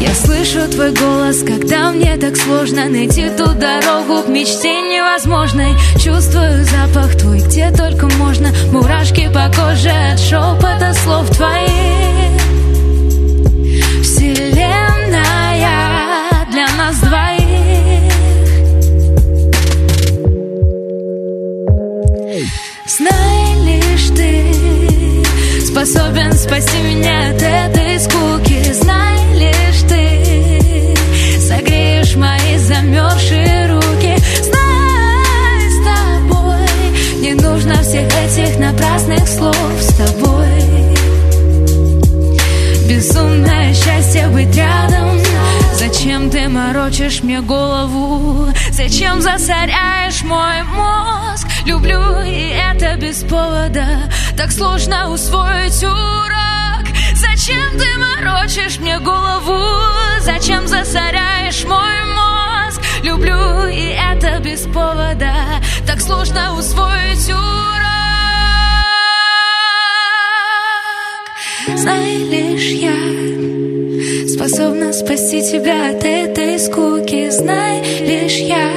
Я 0.00 0.12
слышу 0.12 0.68
твой 0.70 0.92
голос, 0.92 1.42
когда 1.42 1.90
мне 1.92 2.16
так 2.16 2.36
сложно 2.36 2.88
Найти 2.88 3.30
ту 3.30 3.46
дорогу 3.54 4.22
к 4.24 4.28
мечте 4.28 4.72
невозможной. 4.82 5.74
Чувствую 6.02 6.64
запах 6.64 7.16
твой, 7.16 7.38
где 7.38 7.70
только 7.70 8.08
можно. 8.16 8.52
Мурашки 8.72 9.28
по 9.28 9.48
коже 9.54 9.90
от 9.90 10.18
шепота 10.18 10.92
слов 10.94 11.30
твоих 11.30 12.13
способен 25.84 26.32
спасти 26.32 26.78
меня 26.78 27.30
от 27.30 27.42
этой 27.42 28.00
скуки. 28.00 28.72
Знай 28.72 29.18
лишь 29.34 29.82
ты 29.86 30.94
Согреешь 31.40 32.16
мои 32.16 32.56
замерзшие 32.58 33.66
руки. 33.68 34.16
Знай 34.42 35.70
с 35.70 35.84
тобой 35.84 37.20
Не 37.20 37.34
нужно 37.34 37.82
всех 37.82 38.06
этих 38.06 38.58
напрасных 38.58 39.28
слов 39.28 39.56
с 39.80 39.94
тобой. 39.94 40.94
Безумное 42.88 43.74
счастье 43.74 44.28
быть 44.28 44.56
рядом. 44.56 45.20
Зачем 45.74 46.30
ты 46.30 46.48
морочишь 46.48 47.22
мне 47.22 47.42
голову? 47.42 48.48
Зачем 48.70 49.20
засоряешь 49.20 50.22
мой 50.22 50.62
мозг? 50.62 51.46
Люблю, 51.66 52.20
и 52.22 52.54
это 52.72 52.96
без 52.96 53.22
повода 53.24 53.86
Так 54.36 54.50
сложно 54.50 55.10
усвоить 55.12 55.82
урок. 55.84 56.86
Зачем 57.14 57.78
ты 57.78 57.86
морочишь 57.98 58.78
мне 58.78 58.98
голову? 58.98 59.58
Зачем 60.20 60.66
засоряешь 60.66 61.64
мой 61.64 62.04
мозг? 62.14 62.82
Люблю, 63.04 63.68
и 63.68 63.94
это 63.94 64.40
без 64.40 64.62
повода. 64.62 65.32
Так 65.86 66.00
сложно 66.00 66.58
усвоить 66.58 67.30
урок. 67.30 67.44
Знай 71.76 72.16
лишь 72.16 72.70
я 72.70 72.96
Способна 74.28 74.92
спасти 74.92 75.42
тебя 75.42 75.90
от 75.90 76.04
этой 76.04 76.58
скуки. 76.58 77.30
Знай 77.30 77.82
лишь 78.00 78.38
я 78.38 78.68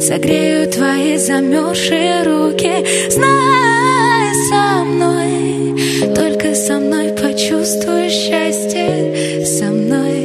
Согрею 0.00 0.70
твои 0.72 1.18
замерзшие 1.18 2.22
руки. 2.22 3.10
Знай 3.10 4.09
со 4.48 4.84
мной. 4.84 6.14
Только 6.14 6.54
со 6.54 6.78
мной 6.78 7.10
почувствуешь 7.10 8.12
счастье 8.12 9.44
Со 9.44 9.66
мной. 9.66 10.20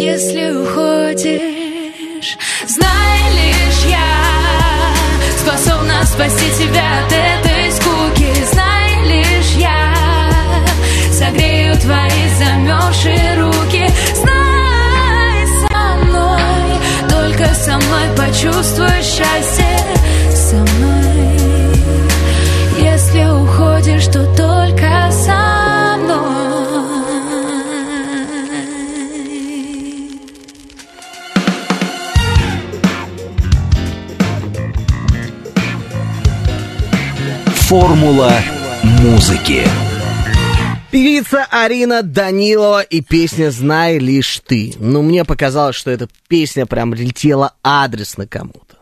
Если 0.00 0.50
уходишь 0.50 2.38
Знай 2.68 3.18
лишь 3.38 3.84
я 3.90 4.10
Способна 5.40 6.04
спасти 6.04 6.46
тебя 6.58 7.04
от 7.04 7.12
этой 7.12 7.72
скуки. 7.72 8.32
Знай 8.52 9.02
лишь 9.08 9.54
я 9.58 9.94
Согрею 11.12 11.76
твои 11.76 12.28
замерзшие 12.38 13.40
руки. 13.40 13.52
Со 17.64 17.76
мной 17.78 18.08
почувствуешь 18.16 19.04
счастье 19.04 19.61
Формула 37.72 38.30
музыки. 39.00 39.66
Певица 40.90 41.46
Арина 41.50 42.02
Данилова 42.02 42.82
и 42.82 43.00
песня 43.00 43.50
«Знай 43.50 43.96
лишь 43.96 44.40
ты». 44.40 44.74
Ну, 44.78 45.00
мне 45.00 45.24
показалось, 45.24 45.74
что 45.74 45.90
эта 45.90 46.06
песня 46.28 46.66
прям 46.66 46.92
летела 46.92 47.54
адресно 47.62 48.26
кому-то. 48.26 48.76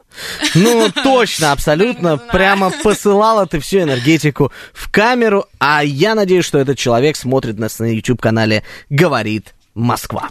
Ну, 0.56 0.90
точно, 1.04 1.52
абсолютно. 1.52 2.16
Прямо 2.16 2.72
посылала 2.82 3.46
ты 3.46 3.60
всю 3.60 3.82
энергетику 3.82 4.50
в 4.72 4.90
камеру. 4.90 5.44
А 5.60 5.84
я 5.84 6.16
надеюсь, 6.16 6.44
что 6.44 6.58
этот 6.58 6.76
человек 6.76 7.14
смотрит 7.14 7.60
нас 7.60 7.78
на 7.78 7.94
YouTube-канале 7.94 8.64
«Говорит 8.88 9.54
Москва». 9.72 10.30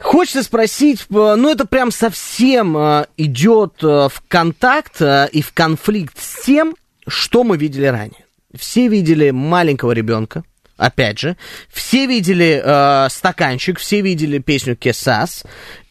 Хочется 0.00 0.42
спросить, 0.42 1.00
э, 1.10 1.34
ну 1.36 1.50
это 1.50 1.66
прям 1.66 1.90
совсем 1.90 2.76
э, 2.76 3.06
идет 3.18 3.74
э, 3.82 4.08
в 4.10 4.22
контакт 4.28 5.00
и 5.00 5.42
в 5.42 5.52
конфликт 5.52 6.18
с 6.18 6.44
тем, 6.44 6.74
что 7.10 7.44
мы 7.44 7.56
видели 7.56 7.86
ранее. 7.86 8.24
Все 8.54 8.88
видели 8.88 9.30
маленького 9.30 9.92
ребенка, 9.92 10.42
опять 10.76 11.18
же. 11.18 11.36
Все 11.72 12.06
видели 12.06 12.60
э, 12.64 13.08
стаканчик, 13.10 13.78
все 13.78 14.00
видели 14.00 14.38
песню 14.38 14.76
Кесас. 14.76 15.44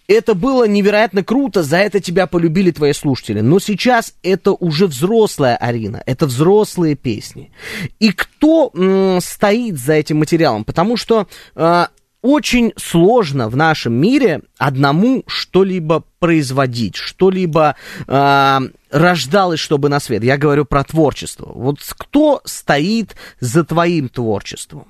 Это 0.08 0.34
было 0.34 0.68
невероятно 0.68 1.24
круто, 1.24 1.62
за 1.62 1.78
это 1.78 2.00
тебя 2.00 2.26
полюбили 2.26 2.72
твои 2.72 2.94
слушатели. 2.94 3.42
Но 3.42 3.60
сейчас 3.60 4.16
это 4.24 4.54
уже 4.54 4.88
взрослая 4.88 5.56
Арина, 5.56 6.02
это 6.08 6.26
взрослые 6.26 6.96
песни. 6.96 7.52
И 8.00 8.12
кто 8.12 8.72
м, 8.74 9.22
стоит 9.22 9.78
за 9.78 9.94
этим 9.94 10.18
материалом? 10.18 10.64
Потому 10.64 10.98
что 10.98 11.28
э, 11.56 11.86
очень 12.22 12.74
сложно 12.78 13.50
в 13.50 13.56
нашем 13.56 13.94
мире 13.94 14.42
одному 14.58 15.24
что-либо 15.28 16.04
производить, 16.20 16.96
что-либо 16.96 17.76
э, 18.08 18.60
рождалось, 18.92 19.60
чтобы 19.60 19.90
на 19.90 20.00
свет. 20.00 20.24
Я 20.24 20.38
говорю 20.38 20.66
про 20.66 20.84
творчество. 20.84 21.52
Вот 21.54 21.80
кто 21.98 22.42
стоит 22.46 23.16
за 23.40 23.64
твоим 23.64 24.10
творчеством? 24.10 24.88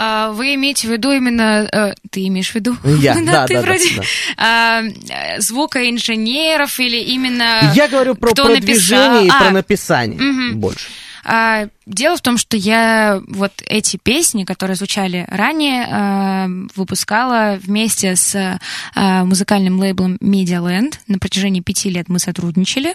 А, 0.00 0.30
вы 0.30 0.54
имеете 0.54 0.86
в 0.86 0.92
виду 0.92 1.10
именно... 1.10 1.68
Э, 1.72 1.94
ты 2.10 2.26
имеешь 2.28 2.50
в 2.50 2.54
виду? 2.54 2.76
Я, 2.84 3.14
да, 3.26 3.46
ты 3.46 3.54
да, 3.54 3.62
вроде 3.62 3.96
да, 3.96 4.02
а, 4.36 4.82
э, 4.82 5.40
звукоинженеров 5.40 6.78
или 6.78 6.98
именно... 6.98 7.72
Я 7.74 7.88
говорю 7.88 8.14
про 8.14 8.32
продвижение 8.32 9.22
написал? 9.22 9.24
и 9.24 9.28
про 9.28 9.48
А, 9.48 9.50
написание 9.50 10.20
мгм. 10.20 10.60
больше. 10.60 10.88
А, 11.30 11.68
дело 11.84 12.16
в 12.16 12.22
том, 12.22 12.38
что 12.38 12.56
я 12.56 13.20
вот 13.28 13.52
эти 13.66 13.98
песни, 13.98 14.44
которые 14.44 14.76
звучали 14.76 15.26
ранее, 15.28 15.86
а, 15.90 16.48
выпускала 16.74 17.58
вместе 17.62 18.16
с 18.16 18.58
а, 18.94 19.24
музыкальным 19.24 19.78
лейблом 19.78 20.16
Medialand. 20.22 20.94
На 21.06 21.18
протяжении 21.18 21.60
пяти 21.60 21.90
лет 21.90 22.08
мы 22.08 22.18
сотрудничали. 22.18 22.94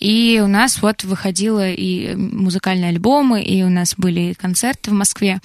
И 0.00 0.40
у 0.42 0.48
нас 0.48 0.82
вот 0.82 1.04
выходило 1.04 1.70
и 1.70 2.16
музыкальные 2.16 2.88
альбомы, 2.88 3.42
и 3.42 3.62
у 3.62 3.68
нас 3.68 3.94
были 3.96 4.32
концерты 4.32 4.90
в 4.90 4.94
Москве. 4.94 5.40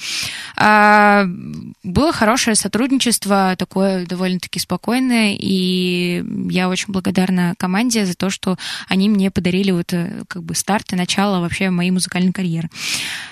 Было 0.58 2.13
хорошее 2.13 2.56
сотрудничество, 2.56 3.56
такое 3.58 4.06
довольно-таки 4.06 4.60
спокойное, 4.60 5.36
и 5.38 6.24
я 6.50 6.69
очень 6.69 6.91
благодарна 6.93 7.54
команде 7.58 8.06
за 8.06 8.15
то, 8.15 8.30
что 8.30 8.58
они 8.88 9.10
мне 9.10 9.30
подарили 9.32 9.72
вот 9.72 9.93
э, 9.93 10.24
как 10.28 10.43
бы 10.43 10.56
старт 10.56 10.93
и 10.93 10.96
начало 10.96 11.39
вообще 11.39 11.69
моей 11.69 11.91
музыкальной 11.91 12.23
карьеры. 12.32 12.70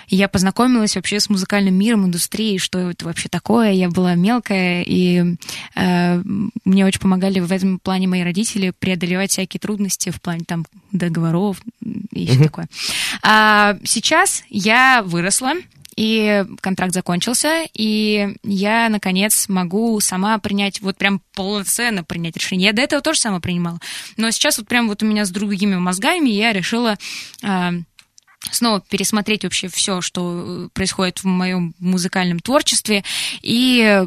И 0.08 0.18
я 0.18 0.28
познакомилась 0.28 0.96
вообще 0.96 1.20
с 1.20 1.30
музыкальным 1.30 1.74
миром, 1.74 2.06
индустрией, 2.06 2.58
что 2.58 2.92
это 2.92 3.06
вообще 3.06 3.30
такое. 3.30 3.72
Я 3.72 3.90
была 3.90 4.16
мелкая, 4.16 4.84
и 4.84 5.38
э, 5.76 6.24
мне 6.66 6.86
очень 6.86 7.00
помогали 7.00 7.40
в 7.40 7.52
этом 7.52 7.80
плане 7.80 8.08
мои 8.08 8.22
родители 8.22 8.74
преодолевать 8.78 9.32
всякие 9.32 9.60
трудности 9.60 10.10
в 10.10 10.22
плане 10.22 10.44
там 10.46 10.66
договоров 10.92 11.62
и 12.12 12.28
все 12.28 12.44
такое. 12.44 12.68
А 13.24 13.78
сейчас 13.86 14.44
я 14.50 15.02
выросла, 15.06 15.54
и 15.96 16.46
контракт 16.62 16.94
закончился, 16.94 17.66
и 17.74 18.36
я, 18.44 18.90
наконец, 18.90 19.48
могу 19.50 20.00
сама 20.00 20.38
принять, 20.40 20.82
вот 20.82 20.98
прям 20.98 21.22
полноценно 21.36 22.04
принять 22.04 22.38
решение. 22.38 22.68
Я 22.68 22.74
до 22.74 22.82
этого 22.82 23.02
тоже 23.02 23.20
сама 23.20 23.40
принимала, 23.40 23.80
но 24.18 24.32
сейчас 24.32 24.58
вот 24.58 24.68
прям 24.68 24.88
вот 24.88 25.04
у 25.04 25.06
меня 25.06 25.26
с 25.26 25.32
другими 25.32 25.76
мозгами 25.76 26.30
я 26.30 26.54
решила 26.54 26.98
а, 27.44 27.74
снова 28.50 28.82
пересмотреть 28.82 29.44
вообще 29.44 29.68
все, 29.68 30.02
что 30.02 30.66
э, 30.66 30.70
происходит 30.74 31.20
в 31.20 31.26
моем 31.26 31.76
музыкальном 31.80 32.40
творчестве. 32.40 33.04
И 33.42 34.04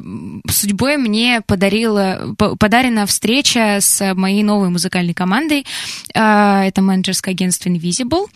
судьбой 0.51 0.97
мне 0.97 1.41
подарила, 1.41 2.35
по- 2.37 2.57
подарена 2.57 3.07
встреча 3.07 3.79
с 3.81 4.15
моей 4.15 4.43
новой 4.43 4.71
музыкальной 4.71 5.15
командой. 5.15 5.67
А, 6.15 6.65
Это 6.65 6.83
менеджерское 6.83 7.35
агентство 7.35 7.69
Invisible. 7.69 8.27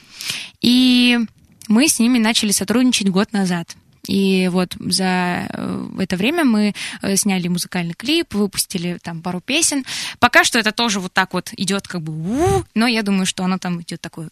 И 0.60 1.18
мы 1.66 1.88
с 1.88 1.98
ними 1.98 2.18
начали 2.18 2.52
сотрудничать 2.52 3.08
год 3.08 3.32
назад. 3.32 3.76
И 4.06 4.48
вот 4.48 4.74
за 4.78 5.46
э, 5.50 5.88
это 5.98 6.16
время 6.16 6.44
мы 6.44 6.74
э, 7.02 7.16
сняли 7.16 7.48
музыкальный 7.48 7.94
клип, 7.94 8.32
выпустили 8.34 8.98
там 9.02 9.20
пару 9.20 9.40
песен. 9.40 9.84
Пока 10.18 10.44
что 10.44 10.58
это 10.58 10.72
тоже 10.72 10.98
вот 11.00 11.12
так 11.12 11.34
вот 11.34 11.50
идет 11.56 11.86
как 11.86 12.00
бы, 12.02 12.64
но 12.74 12.86
я 12.86 13.02
думаю, 13.02 13.26
что 13.26 13.44
оно 13.44 13.58
там 13.58 13.82
идет 13.82 14.00
такое 14.00 14.30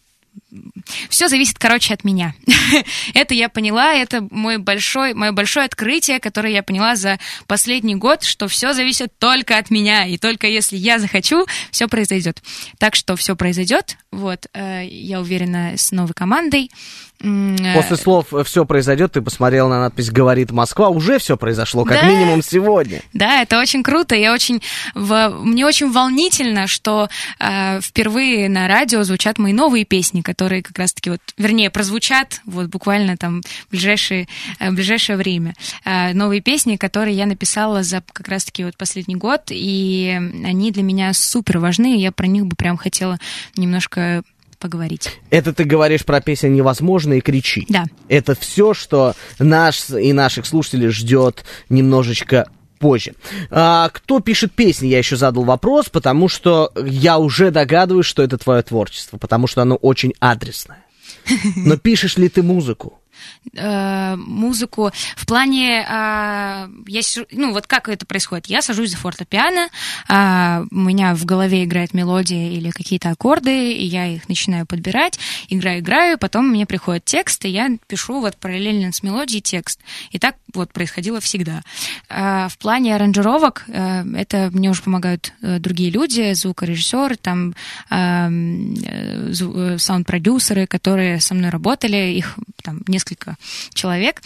все 1.09 1.27
зависит, 1.27 1.57
короче, 1.59 1.93
от 1.93 2.03
меня. 2.03 2.33
это 3.13 3.33
я 3.33 3.49
поняла, 3.49 3.93
это 3.93 4.25
мой 4.31 4.57
большой, 4.57 5.13
мое 5.13 5.31
большое 5.31 5.65
открытие, 5.65 6.19
которое 6.19 6.53
я 6.53 6.63
поняла 6.63 6.95
за 6.95 7.19
последний 7.47 7.95
год, 7.95 8.23
что 8.23 8.47
все 8.47 8.73
зависит 8.73 9.11
только 9.19 9.57
от 9.57 9.69
меня, 9.69 10.05
и 10.05 10.17
только 10.17 10.47
если 10.47 10.77
я 10.77 10.99
захочу, 10.99 11.45
все 11.71 11.87
произойдет. 11.87 12.41
Так 12.77 12.95
что 12.95 13.15
все 13.15 13.35
произойдет, 13.35 13.97
вот, 14.11 14.47
э, 14.53 14.85
я 14.87 15.19
уверена, 15.19 15.73
с 15.75 15.91
новой 15.91 16.13
командой. 16.13 16.71
Э, 17.19 17.73
После 17.73 17.97
слов 17.97 18.27
«все 18.45 18.63
произойдет» 18.63 19.13
ты 19.13 19.21
посмотрел 19.21 19.69
на 19.69 19.79
надпись 19.79 20.11
«Говорит 20.11 20.51
Москва». 20.51 20.89
Уже 20.89 21.17
все 21.17 21.35
произошло, 21.35 21.83
как 21.83 22.01
Да. 22.01 22.07
минимум 22.07 22.43
сегодня. 22.43 23.01
Да, 23.13 23.41
это 23.41 23.59
очень 23.59 23.81
круто. 23.81 24.13
Я 24.15 24.33
очень, 24.33 24.61
в- 24.93 25.29
мне 25.41 25.65
очень 25.65 25.91
волнительно, 25.91 26.67
что 26.67 27.09
э, 27.39 27.81
впервые 27.81 28.49
на 28.49 28.67
радио 28.67 29.01
звучат 29.03 29.39
мои 29.39 29.51
новые 29.51 29.83
песни, 29.83 30.21
которые 30.21 30.46
как 30.49 30.77
раз-таки 30.77 31.09
вот, 31.09 31.21
вернее, 31.37 31.69
прозвучат 31.69 32.41
вот 32.45 32.67
буквально 32.67 33.17
там 33.17 33.41
в 33.67 33.71
ближайшее, 33.71 34.27
э, 34.59 34.69
в 34.71 34.75
ближайшее 34.75 35.17
время. 35.17 35.55
Э, 35.85 36.13
новые 36.13 36.41
песни, 36.41 36.75
которые 36.77 37.15
я 37.15 37.25
написала 37.25 37.83
за 37.83 38.03
как 38.11 38.27
раз-таки 38.27 38.63
вот 38.63 38.77
последний 38.77 39.15
год, 39.15 39.43
и 39.49 40.19
они 40.45 40.71
для 40.71 40.83
меня 40.83 41.13
супер 41.13 41.59
важны. 41.59 41.97
и 41.97 42.01
Я 42.01 42.11
про 42.11 42.27
них 42.27 42.45
бы 42.45 42.55
прям 42.55 42.77
хотела 42.77 43.19
немножко 43.55 44.23
поговорить. 44.59 45.11
Это 45.29 45.53
ты 45.53 45.63
говоришь 45.63 46.03
про 46.03 46.21
песню 46.21 46.49
«Невозможно» 46.49 47.13
и 47.13 47.21
«Кричи». 47.21 47.65
Да. 47.69 47.85
Это 48.07 48.35
все, 48.35 48.73
что 48.73 49.13
наш 49.39 49.89
и 49.89 50.13
наших 50.13 50.45
слушателей 50.45 50.89
ждет 50.89 51.45
немножечко 51.69 52.47
позже. 52.77 53.13
А, 53.49 53.89
кто 53.89 54.19
пишет 54.19 54.53
песни, 54.53 54.87
я 54.87 54.97
еще 54.97 55.15
задал 55.15 55.43
вопрос, 55.43 55.89
потому 55.89 56.29
что 56.29 56.71
я 56.85 57.17
уже 57.17 57.51
догадываюсь, 57.51 58.05
что 58.05 58.23
это 58.23 58.37
твое 58.37 58.61
творчество, 58.61 59.17
потому 59.17 59.47
что 59.47 59.61
оно 59.61 59.75
очень 59.75 60.13
адресное. 60.19 60.83
Но 61.55 61.77
пишешь 61.77 62.17
ли 62.17 62.29
ты 62.29 62.43
музыку? 62.43 62.99
Э, 63.53 64.15
музыку. 64.15 64.91
В 65.15 65.25
плане 65.25 65.85
а, 65.87 66.69
я 66.87 67.01
ну 67.31 67.53
вот 67.53 67.67
как 67.67 67.89
это 67.89 68.05
происходит. 68.05 68.47
Я 68.47 68.61
сажусь 68.61 68.91
за 68.91 68.97
фортепиано 68.97 69.69
а, 70.07 70.63
у 70.71 70.79
меня 70.79 71.15
в 71.15 71.25
голове 71.25 71.63
играет 71.63 71.93
мелодия 71.93 72.51
или 72.51 72.71
какие-то 72.71 73.09
аккорды 73.09 73.73
и 73.73 73.85
я 73.85 74.07
их 74.07 74.27
начинаю 74.29 74.65
подбирать 74.65 75.19
играю 75.49 75.79
играю 75.79 76.17
потом 76.17 76.49
мне 76.49 76.65
приходит 76.65 77.05
текст 77.05 77.45
и 77.45 77.49
я 77.49 77.69
пишу 77.87 78.19
вот 78.19 78.37
параллельно 78.37 78.91
с 78.91 79.03
мелодией 79.03 79.41
текст. 79.41 79.79
И 80.11 80.19
так 80.19 80.35
вот 80.53 80.73
происходило 80.73 81.19
всегда. 81.19 81.61
А, 82.09 82.47
в 82.49 82.57
плане 82.57 82.95
аранжировок 82.95 83.65
э, 83.67 84.03
это 84.15 84.49
мне 84.51 84.69
уже 84.69 84.81
помогают 84.81 85.33
э, 85.41 85.59
другие 85.59 85.89
люди 85.89 86.33
звукорежиссеры 86.33 87.15
там 87.15 87.53
а, 87.89 88.27
м, 88.27 88.73
э, 88.83 89.31
э, 89.31 89.77
саунд-продюсеры 89.77 90.67
которые 90.67 91.19
со 91.19 91.33
мной 91.33 91.49
работали 91.49 92.13
их 92.13 92.35
там 92.63 92.81
несколько 92.87 93.06
человек. 93.73 94.21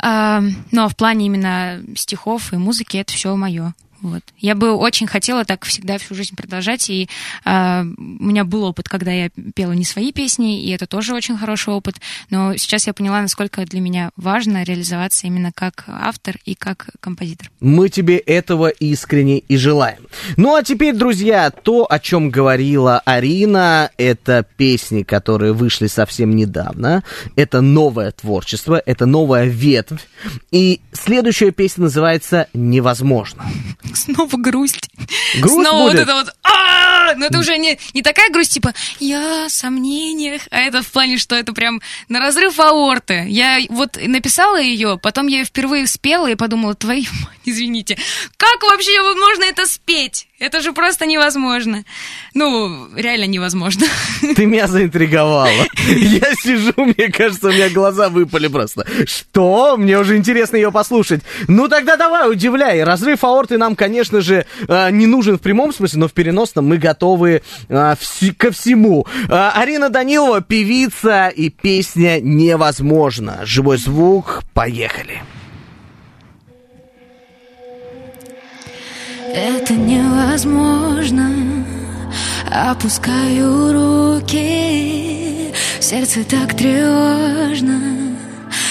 А, 0.00 0.42
но 0.70 0.88
в 0.88 0.96
плане 0.96 1.26
именно 1.26 1.82
стихов 1.96 2.52
и 2.52 2.56
музыки 2.56 2.96
это 2.96 3.12
все 3.12 3.34
мое. 3.36 3.74
Вот. 4.04 4.22
Я 4.36 4.54
бы 4.54 4.72
очень 4.72 5.06
хотела 5.06 5.46
так 5.46 5.64
всегда 5.64 5.96
всю 5.96 6.14
жизнь 6.14 6.36
продолжать, 6.36 6.90
и 6.90 7.08
а, 7.42 7.84
у 7.84 8.24
меня 8.24 8.44
был 8.44 8.64
опыт, 8.64 8.86
когда 8.86 9.10
я 9.10 9.30
пела 9.54 9.72
не 9.72 9.84
свои 9.86 10.12
песни, 10.12 10.62
и 10.62 10.70
это 10.72 10.86
тоже 10.86 11.14
очень 11.14 11.38
хороший 11.38 11.72
опыт, 11.72 11.96
но 12.28 12.54
сейчас 12.58 12.86
я 12.86 12.92
поняла, 12.92 13.22
насколько 13.22 13.64
для 13.64 13.80
меня 13.80 14.10
важно 14.16 14.62
реализоваться 14.62 15.26
именно 15.26 15.52
как 15.54 15.84
автор 15.86 16.36
и 16.44 16.54
как 16.54 16.90
композитор. 17.00 17.50
Мы 17.60 17.88
тебе 17.88 18.18
этого 18.18 18.68
искренне 18.68 19.38
и 19.38 19.56
желаем. 19.56 20.06
Ну 20.36 20.54
а 20.54 20.62
теперь, 20.62 20.94
друзья, 20.94 21.50
то, 21.50 21.86
о 21.88 21.98
чем 21.98 22.28
говорила 22.28 23.00
Арина, 23.06 23.90
это 23.96 24.46
песни, 24.58 25.02
которые 25.02 25.54
вышли 25.54 25.86
совсем 25.86 26.36
недавно. 26.36 27.02
Это 27.36 27.62
новое 27.62 28.10
творчество, 28.10 28.82
это 28.84 29.06
новая 29.06 29.46
ветвь. 29.46 30.06
И 30.50 30.82
следующая 30.92 31.52
песня 31.52 31.84
называется 31.84 32.48
«Невозможно». 32.52 33.44
Снова 34.04 34.36
грусть. 34.36 34.90
Грусть 35.36 35.54
Снова 35.54 35.90
будет? 35.90 36.00
вот 36.00 36.02
это 36.02 36.14
вот. 36.14 36.28
«А-а-а!» 36.42 37.14
Но 37.16 37.26
это 37.26 37.38
уже 37.38 37.56
не, 37.58 37.78
не 37.92 38.02
такая 38.02 38.30
грусть, 38.30 38.52
типа 38.54 38.72
я 38.98 39.46
в 39.48 39.52
сомнениях, 39.52 40.42
а 40.50 40.60
это 40.60 40.82
в 40.82 40.90
плане, 40.90 41.18
что 41.18 41.34
это 41.36 41.52
прям 41.52 41.80
на 42.08 42.18
разрыв 42.18 42.58
аорты. 42.58 43.26
Я 43.28 43.58
вот 43.68 43.98
написала 44.00 44.60
ее, 44.60 44.98
потом 45.00 45.26
я 45.26 45.38
ее 45.38 45.44
впервые 45.44 45.86
спела 45.86 46.30
и 46.30 46.34
подумала, 46.34 46.74
твою 46.74 47.04
мать, 47.24 47.38
извините, 47.44 47.98
как 48.36 48.62
вообще 48.62 49.00
можно 49.14 49.44
это 49.44 49.66
спеть? 49.66 50.28
Это 50.40 50.60
же 50.60 50.72
просто 50.72 51.06
невозможно. 51.06 51.84
Ну, 52.34 52.88
реально 52.96 53.26
невозможно. 53.26 53.86
Ты 54.36 54.46
меня 54.46 54.66
заинтриговала. 54.66 55.48
Я 55.88 56.34
сижу, 56.34 56.72
мне 56.76 57.08
кажется, 57.12 57.48
у 57.48 57.52
меня 57.52 57.70
глаза 57.70 58.08
выпали 58.08 58.48
просто. 58.48 58.84
Что? 59.06 59.76
Мне 59.76 59.96
уже 59.98 60.16
интересно 60.16 60.56
ее 60.56 60.72
послушать. 60.72 61.22
Ну 61.46 61.68
тогда 61.68 61.96
давай, 61.96 62.28
удивляй. 62.30 62.82
Разрыв 62.82 63.22
аорты 63.22 63.58
нам, 63.58 63.76
конечно 63.76 64.20
же, 64.20 64.44
э, 64.66 64.90
не 64.90 65.06
нужен 65.06 65.38
в 65.38 65.40
прямом 65.40 65.72
смысле, 65.72 66.00
но 66.00 66.08
в 66.08 66.12
переносном 66.12 66.66
мы 66.66 66.78
готовы 66.78 67.42
вси- 67.68 68.34
ко 68.34 68.50
всему. 68.50 69.06
Э, 69.28 69.50
Арина 69.54 69.88
Данилова, 69.88 70.40
певица 70.40 71.28
и 71.28 71.48
песня 71.48 72.20
«Невозможно». 72.20 73.40
Живой 73.44 73.78
звук, 73.78 74.42
поехали. 74.52 75.22
Это 79.34 79.74
невозможно. 79.74 81.28
Опускаю 82.52 83.72
руки. 83.72 85.52
Сердце 85.80 86.22
так 86.22 86.54
тревожно. 86.54 87.80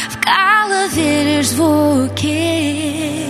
В 0.09 0.17
голове 0.23 1.37
лишь 1.37 1.49
звуки 1.49 3.27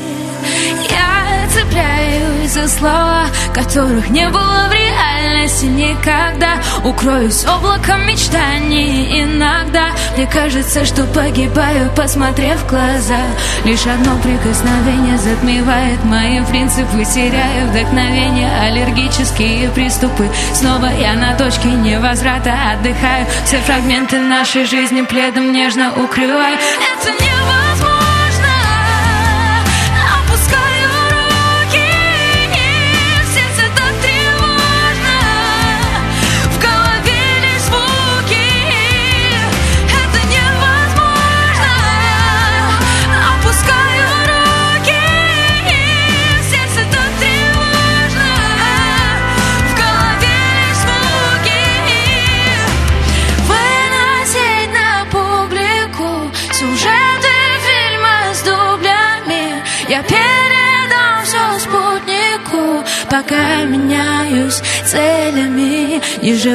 Я 0.89 1.47
цепляюсь 1.49 2.51
за 2.51 2.67
слова, 2.67 3.25
которых 3.53 4.09
не 4.09 4.29
было 4.29 4.67
в 4.69 4.73
реальности 4.73 5.65
никогда. 5.65 6.61
Укроюсь 6.83 7.45
облаком 7.45 8.05
мечтаний 8.07 9.21
иногда. 9.21 9.91
Мне 10.15 10.27
кажется, 10.27 10.85
что 10.85 11.03
погибаю, 11.05 11.91
посмотрев 11.95 12.59
в 12.61 12.69
глаза. 12.69 13.19
Лишь 13.65 13.85
одно 13.85 14.17
прикосновение 14.21 15.17
затмевает 15.17 16.03
мои 16.05 16.43
принципы. 16.45 17.03
Теряю 17.05 17.69
вдохновение, 17.69 18.49
аллергические 18.61 19.69
приступы. 19.69 20.29
Снова 20.53 20.87
я 20.99 21.13
на 21.13 21.35
точке 21.35 21.69
невозврата 21.69 22.53
отдыхаю. 22.73 23.25
Все 23.45 23.57
фрагменты 23.59 24.19
нашей 24.19 24.65
жизни 24.65 25.01
пледом 25.01 25.51
нежно 25.51 25.91
укрываю. 25.91 26.57
Это 26.57 27.11
невозможно 27.11 27.92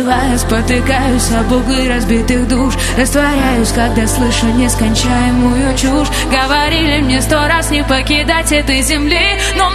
Живая, 0.09 0.39
спотыкаюсь 0.39 1.31
об 1.33 1.53
углы 1.53 1.87
разбитых 1.87 2.49
душ 2.49 2.73
Растворяюсь, 2.97 3.71
когда 3.73 4.07
слышу 4.07 4.47
нескончаемую 4.47 5.77
чушь. 5.77 6.09
Говорили 6.31 7.03
мне 7.03 7.21
сто 7.21 7.37
раз 7.47 7.71
не 7.71 7.85
покидать 7.85 8.51
этой 8.51 8.81
земли 8.81 9.39
Но 9.57 9.69
в 9.69 9.75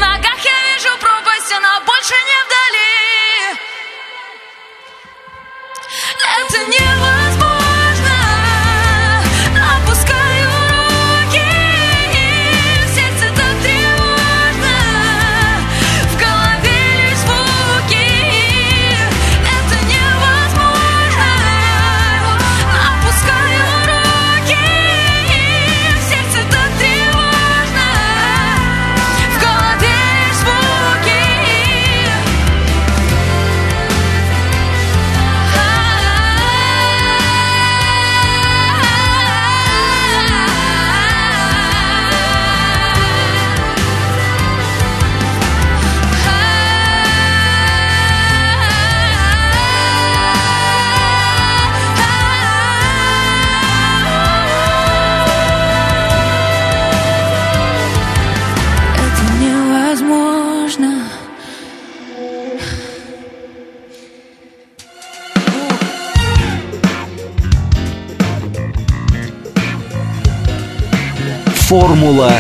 Формула 71.94 72.32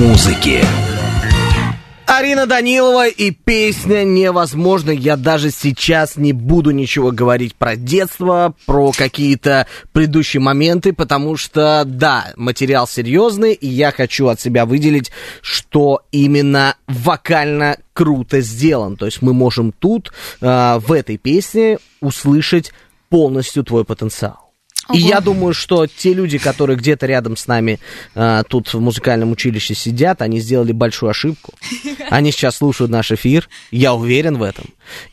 музыки. 0.00 0.64
Арина 2.06 2.46
Данилова 2.46 3.06
и 3.06 3.30
песня 3.30 4.02
«Невозможно». 4.02 4.90
Я 4.90 5.16
даже 5.16 5.52
сейчас 5.52 6.16
не 6.16 6.32
буду 6.32 6.72
ничего 6.72 7.12
говорить 7.12 7.54
про 7.54 7.76
детство, 7.76 8.52
про 8.66 8.90
какие-то 8.90 9.68
предыдущие 9.92 10.40
моменты, 10.40 10.92
потому 10.92 11.36
что, 11.36 11.84
да, 11.86 12.32
материал 12.34 12.88
серьезный, 12.88 13.52
и 13.52 13.68
я 13.68 13.92
хочу 13.92 14.26
от 14.26 14.40
себя 14.40 14.66
выделить, 14.66 15.12
что 15.40 16.02
именно 16.10 16.74
вокально 16.88 17.76
круто 17.92 18.40
сделан. 18.40 18.96
То 18.96 19.06
есть 19.06 19.22
мы 19.22 19.32
можем 19.32 19.70
тут, 19.70 20.12
э, 20.40 20.78
в 20.80 20.90
этой 20.90 21.16
песне, 21.16 21.78
услышать 22.00 22.72
полностью 23.08 23.62
твой 23.62 23.84
потенциал. 23.84 24.49
И 24.92 24.98
я 24.98 25.20
думаю, 25.20 25.54
что 25.54 25.86
те 25.86 26.14
люди, 26.14 26.38
которые 26.38 26.76
где-то 26.76 27.06
рядом 27.06 27.36
с 27.36 27.46
нами 27.46 27.80
а, 28.14 28.42
тут 28.44 28.72
в 28.72 28.80
музыкальном 28.80 29.32
училище 29.32 29.74
сидят, 29.74 30.22
они 30.22 30.40
сделали 30.40 30.72
большую 30.72 31.10
ошибку. 31.10 31.54
Они 32.10 32.32
сейчас 32.32 32.56
слушают 32.56 32.90
наш 32.90 33.12
эфир, 33.12 33.48
я 33.70 33.94
уверен 33.94 34.36
в 34.36 34.42
этом. 34.42 34.66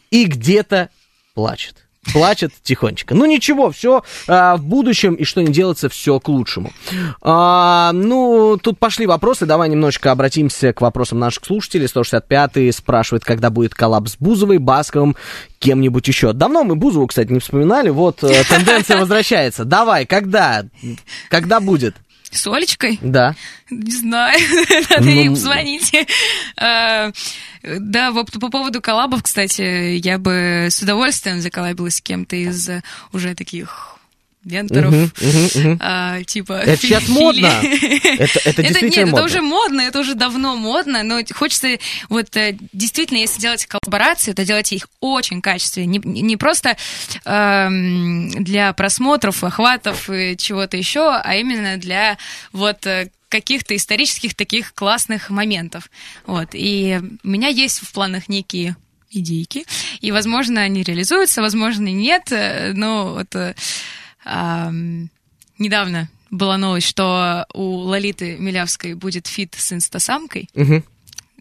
И 0.10 0.26
где-то 0.26 0.90
плачут 1.34 1.87
плачет 2.14 2.52
тихонечко. 2.64 3.16
Ну 3.16 3.26
ничего, 3.26 3.72
все 3.72 4.04
а, 4.28 4.58
в 4.58 4.64
будущем, 4.64 5.16
и 5.16 5.24
что 5.24 5.42
не 5.42 5.52
делается, 5.52 5.90
все 5.90 6.20
к 6.20 6.28
лучшему. 6.28 6.72
А, 7.22 7.92
ну, 7.94 8.58
тут 8.62 8.80
пошли 8.80 9.06
вопросы, 9.06 9.46
давай 9.46 9.70
немножечко 9.70 10.12
обратимся 10.12 10.74
к 10.74 10.82
вопросам 10.82 11.20
наших 11.20 11.46
слушателей. 11.46 11.86
165-й 11.86 12.72
спрашивает, 12.72 13.24
когда 13.24 13.50
будет 13.50 13.74
коллапс 13.74 14.14
с 14.14 14.18
Бузовой, 14.18 14.58
Басковым, 14.58 15.16
кем-нибудь 15.60 16.08
еще. 16.08 16.34
Давно 16.34 16.64
мы 16.64 16.76
Бузову, 16.76 17.08
кстати, 17.08 17.32
не 17.32 17.40
вспоминали, 17.40 17.90
вот 17.90 18.24
э, 18.24 18.44
тенденция 18.48 18.98
возвращается. 19.02 19.66
Давай, 19.66 20.06
когда? 20.06 20.66
Когда 21.30 21.60
будет? 21.60 21.96
С 22.32 22.48
Олечкой? 22.48 23.00
Да. 23.02 23.36
Не 23.70 23.92
знаю, 23.92 24.40
надо 24.90 25.04
ну... 25.04 25.10
им 25.10 25.36
звонить. 25.36 25.94
А, 26.58 27.12
да, 27.64 28.12
по 28.12 28.50
поводу 28.50 28.82
коллабов, 28.82 29.24
кстати, 29.24 29.96
я 29.98 30.18
бы 30.18 30.68
с 30.70 30.82
удовольствием 30.82 31.42
заколлабилась 31.42 31.96
с 31.96 32.02
кем-то 32.02 32.36
из 32.36 32.70
уже 33.12 33.36
таких 33.36 33.97
uh-huh. 34.48 35.78
А, 35.80 36.24
типа... 36.24 36.54
Это 36.54 36.78
сейчас 36.82 37.04
фили. 37.04 37.14
модно. 37.14 37.48
Это, 37.48 38.40
это 38.46 38.64
действительно 38.64 39.06
Нет, 39.06 39.12
модно. 39.12 39.18
это 39.18 39.26
уже 39.26 39.42
модно, 39.42 39.82
это 39.82 40.00
уже 40.00 40.16
давно 40.16 40.56
модно, 40.56 41.04
но 41.04 41.22
хочется 41.34 41.78
вот 42.10 42.36
э, 42.36 42.58
действительно, 42.74 43.18
если 43.20 43.40
делать 43.42 43.66
коллаборации, 43.66 44.34
то 44.34 44.46
делать 44.46 44.72
их 44.72 44.88
очень 45.00 45.42
качественно, 45.42 45.86
не, 45.86 46.00
не 46.00 46.38
просто 46.38 46.78
э, 47.26 47.70
для 47.70 48.74
просмотров, 48.74 49.44
охватов 49.44 50.10
и 50.10 50.36
чего-то 50.38 50.78
еще, 50.78 51.10
а 51.12 51.36
именно 51.36 51.78
для 51.78 52.18
вот 52.52 52.86
э, 52.86 53.10
каких-то 53.30 53.76
исторических 53.76 54.36
таких 54.36 54.74
классных 54.74 55.30
моментов. 55.30 55.90
Вот. 56.26 56.50
И 56.54 57.00
у 57.24 57.28
меня 57.28 57.50
есть 57.50 57.80
в 57.80 57.92
планах 57.92 58.30
некие 58.30 58.76
идейки, 59.10 59.66
и, 60.02 60.12
возможно, 60.12 60.62
они 60.62 60.84
реализуются, 60.84 61.42
возможно, 61.42 61.88
нет, 61.88 62.32
э, 62.32 62.74
но 62.74 63.14
вот 63.14 63.56
недавно 65.58 66.10
была 66.30 66.58
новость, 66.58 66.88
что 66.88 67.46
у 67.54 67.78
Лолиты 67.78 68.38
Милявской 68.38 68.94
будет 68.94 69.28
фит 69.28 69.56
с 69.58 69.72
инстасамкой. 69.74 70.50
Угу. 70.54 70.84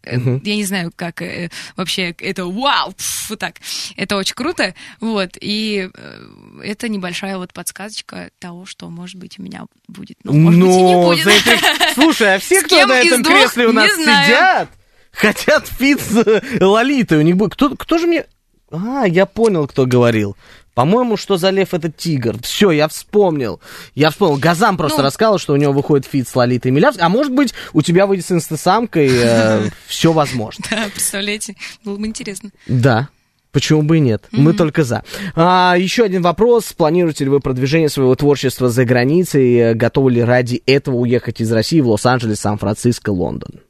Uh-huh. 0.07 0.41
Я 0.45 0.57
не 0.57 0.65
знаю, 0.65 0.93
как 0.95 1.21
э, 1.21 1.51
вообще 1.75 2.15
это 2.21 2.47
вау, 2.47 2.93
пф, 2.93 3.31
вот 3.31 3.39
так. 3.41 3.57
Это 3.97 4.17
очень 4.17 4.35
круто. 4.35 4.75
Вот. 5.01 5.31
И 5.41 5.91
э, 5.93 6.61
это 6.63 6.89
небольшая 6.89 7.39
вот 7.39 7.53
подсказочка 7.53 8.31
того, 8.39 8.67
что, 8.67 8.89
может 8.89 9.17
быть, 9.17 9.39
у 9.41 9.43
меня 9.43 9.65
будет. 9.89 10.17
Ну, 10.23 10.33
может 10.33 10.61
Но, 10.61 10.67
быть, 10.67 10.77
и 10.77 10.83
не 10.83 10.95
будет. 10.95 11.27
Этим... 11.27 11.95
Слушай, 11.95 12.37
а 12.37 12.39
все, 12.39 12.63
кто 12.63 12.87
на 12.87 13.01
этом 13.01 13.25
кресле 13.25 13.67
у 13.67 13.73
нас 13.73 13.93
сидят, 13.97 14.71
хотят 15.11 15.67
feat 15.67 16.01
с 16.01 16.43
Лолитой. 16.61 17.19
У 17.19 17.23
них 17.23 17.37
будет... 17.37 17.55
Кто, 17.55 17.75
кто 17.75 17.99
же 17.99 18.07
мне... 18.07 18.27
А, 18.71 19.07
я 19.07 19.27
понял, 19.27 19.67
кто 19.67 19.87
говорил. 19.87 20.37
По-моему, 20.77 21.17
что 21.17 21.39
за 21.39 21.49
лев 21.49 21.73
этот 21.73 21.97
тигр. 21.97 22.37
Все, 22.43 22.71
я 22.71 22.87
вспомнил. 22.87 23.61
Я 23.95 24.11
вспомнил. 24.11 24.37
Газан 24.37 24.77
просто 24.77 24.99
ну, 24.99 25.07
рассказал, 25.07 25.39
что 25.39 25.55
у 25.55 25.57
него 25.57 25.73
выходит 25.73 26.05
feat 26.05 26.29
с 26.29 26.37
Лолитой 26.37 26.71
Милявской. 26.71 27.03
А 27.03 27.09
может 27.09 27.33
быть, 27.33 27.55
у 27.73 27.81
тебя 27.81 28.07
выйдет 28.07 28.27
с 28.27 28.33
Инстасамкой. 28.33 29.09
Э, 29.11 29.71
все 29.87 30.13
возможно. 30.13 30.63
Да, 30.71 30.85
представляете, 30.93 31.57
было 31.83 31.97
бы 31.97 32.07
интересно. 32.07 32.51
Да. 32.67 33.09
Почему 33.53 33.85
бы 33.85 33.97
и 33.97 34.01
нет? 34.01 34.25
Mm-hmm. 34.25 34.39
Мы 34.39 34.53
только 34.53 34.85
за. 34.85 35.03
А, 35.35 35.77
еще 35.79 36.05
один 36.05 36.21
вопрос. 36.21 36.75
Планируете 36.75 37.25
ли 37.25 37.31
вы 37.31 37.41
продвижение 37.41 37.89
своего 37.89 38.15
творчества 38.15 38.69
за 38.69 38.85
границей? 38.85 39.73
Готовы 39.73 40.11
ли 40.11 40.23
ради 40.23 40.63
этого 40.67 40.97
уехать 40.97 41.41
из 41.41 41.51
России 41.51 41.81
в 41.81 41.89
Лос-Анджелес, 41.89 42.41
Сан-Франциско, 42.41 43.09
Лондон? 43.09 43.61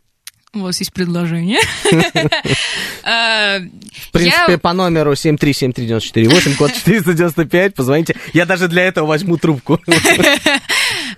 У 0.54 0.60
вас 0.60 0.78
есть 0.78 0.92
предложение. 0.92 1.60
В 3.02 4.10
принципе, 4.12 4.58
по 4.58 4.72
номеру 4.72 5.12
7373948, 5.12 6.56
код 6.56 6.72
495, 6.72 7.74
позвоните. 7.74 8.16
Я 8.32 8.46
даже 8.46 8.68
для 8.68 8.84
этого 8.84 9.06
возьму 9.06 9.36
трубку. 9.36 9.80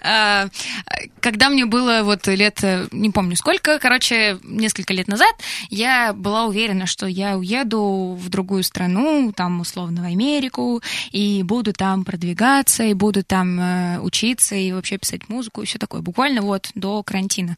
А, 0.03 0.49
когда 1.21 1.49
мне 1.49 1.67
было 1.67 2.03
вот 2.03 2.27
лет, 2.27 2.63
не 2.93 3.11
помню 3.11 3.37
сколько, 3.37 3.79
короче, 3.79 4.39
несколько 4.43 4.93
лет 4.93 5.09
назад, 5.09 5.35
я 5.71 6.13
была 6.13 6.47
уверена, 6.47 6.87
что 6.87 7.07
я 7.07 7.37
уеду 7.37 8.19
в 8.21 8.29
другую 8.29 8.63
страну, 8.63 9.33
там, 9.35 9.61
условно, 9.61 10.03
в 10.03 10.07
Америку, 10.07 10.83
и 11.11 11.43
буду 11.43 11.73
там 11.73 12.05
продвигаться, 12.05 12.85
и 12.85 12.95
буду 12.95 13.23
там 13.23 13.61
э, 13.61 13.99
учиться, 14.01 14.55
и 14.55 14.73
вообще 14.73 14.99
писать 14.99 15.29
музыку, 15.29 15.63
и 15.63 15.67
все 15.67 15.79
такое. 15.79 16.01
Буквально 16.01 16.43
вот 16.43 16.71
до 16.75 17.03
карантина. 17.03 17.57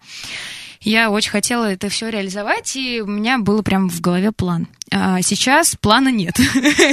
Я 0.83 1.11
очень 1.11 1.31
хотела 1.31 1.71
это 1.71 1.91
все 1.91 2.09
реализовать, 2.09 2.75
и 2.75 3.03
у 3.03 3.07
меня 3.07 3.39
был 3.39 3.63
прям 3.63 3.91
в 3.91 4.01
голове 4.01 4.33
план. 4.33 4.67
А 4.93 5.23
сейчас 5.23 5.77
плана 5.77 6.09
нет. 6.09 6.37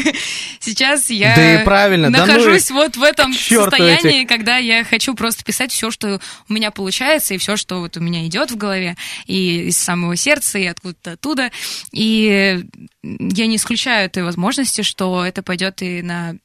сейчас 0.59 1.09
я 1.09 1.35
да 1.35 1.61
и 1.61 1.65
правильно, 1.65 2.09
нахожусь 2.11 2.67
да 2.67 2.75
ну 2.75 2.81
вот 2.81 2.95
в 2.95 3.01
этом 3.01 3.33
состоянии, 3.33 4.21
эти... 4.21 4.27
когда 4.27 4.57
я 4.57 4.83
хочу 4.83 5.15
просто 5.15 5.43
писать 5.43 5.71
все, 5.71 5.89
что 5.89 6.21
у 6.47 6.53
меня 6.53 6.69
получается, 6.69 7.33
и 7.33 7.39
все, 7.39 7.57
что 7.57 7.79
вот 7.79 7.97
у 7.97 7.99
меня 7.99 8.27
идет 8.27 8.51
в 8.51 8.55
голове, 8.55 8.97
и 9.25 9.69
из 9.69 9.79
самого 9.79 10.15
сердца, 10.15 10.59
и 10.59 10.65
откуда-то 10.65 11.13
оттуда. 11.13 11.49
И 11.91 12.63
я 13.01 13.47
не 13.47 13.55
исключаю 13.55 14.05
этой 14.05 14.23
возможности, 14.23 14.83
что 14.83 15.25
это 15.25 15.41
пойдет 15.41 15.81
и 15.81 16.03
на 16.03 16.35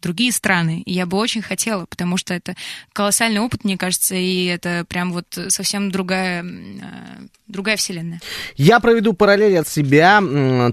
другие 0.00 0.32
страны. 0.32 0.82
И 0.86 0.94
я 0.94 1.04
бы 1.04 1.18
очень 1.18 1.42
хотела, 1.42 1.84
потому 1.84 2.16
что 2.16 2.32
это 2.32 2.54
колоссальный 2.94 3.40
опыт, 3.40 3.64
мне 3.64 3.76
кажется, 3.76 4.14
и 4.14 4.46
это 4.46 4.86
прям 4.88 5.12
вот 5.12 5.26
совсем 5.48 5.90
другая, 5.90 6.42
другая 7.46 7.76
вселенная. 7.76 8.20
Я 8.56 8.80
проведу 8.80 9.12
параллель 9.12 9.58
от 9.58 9.68
себя. 9.68 10.22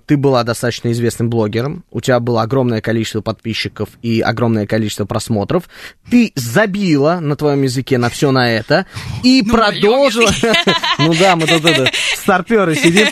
Ты 0.05 0.17
была 0.17 0.43
достаточно 0.43 0.91
известным 0.91 1.29
блогером, 1.29 1.83
у 1.91 2.01
тебя 2.01 2.19
было 2.19 2.41
огромное 2.41 2.81
количество 2.81 3.21
подписчиков 3.21 3.89
и 4.01 4.21
огромное 4.21 4.65
количество 4.65 5.05
просмотров. 5.05 5.69
Ты 6.09 6.31
забила 6.35 7.19
на 7.19 7.35
твоем 7.35 7.63
языке 7.63 7.97
на 7.97 8.09
все 8.09 8.31
на 8.31 8.51
это 8.51 8.85
и 9.23 9.41
ну, 9.45 9.53
продолжила... 9.53 10.31
Ну 10.99 11.13
да, 11.15 11.35
мы 11.35 11.47
тут 11.47 11.63
старперы 12.15 12.75
сидим. 12.75 13.07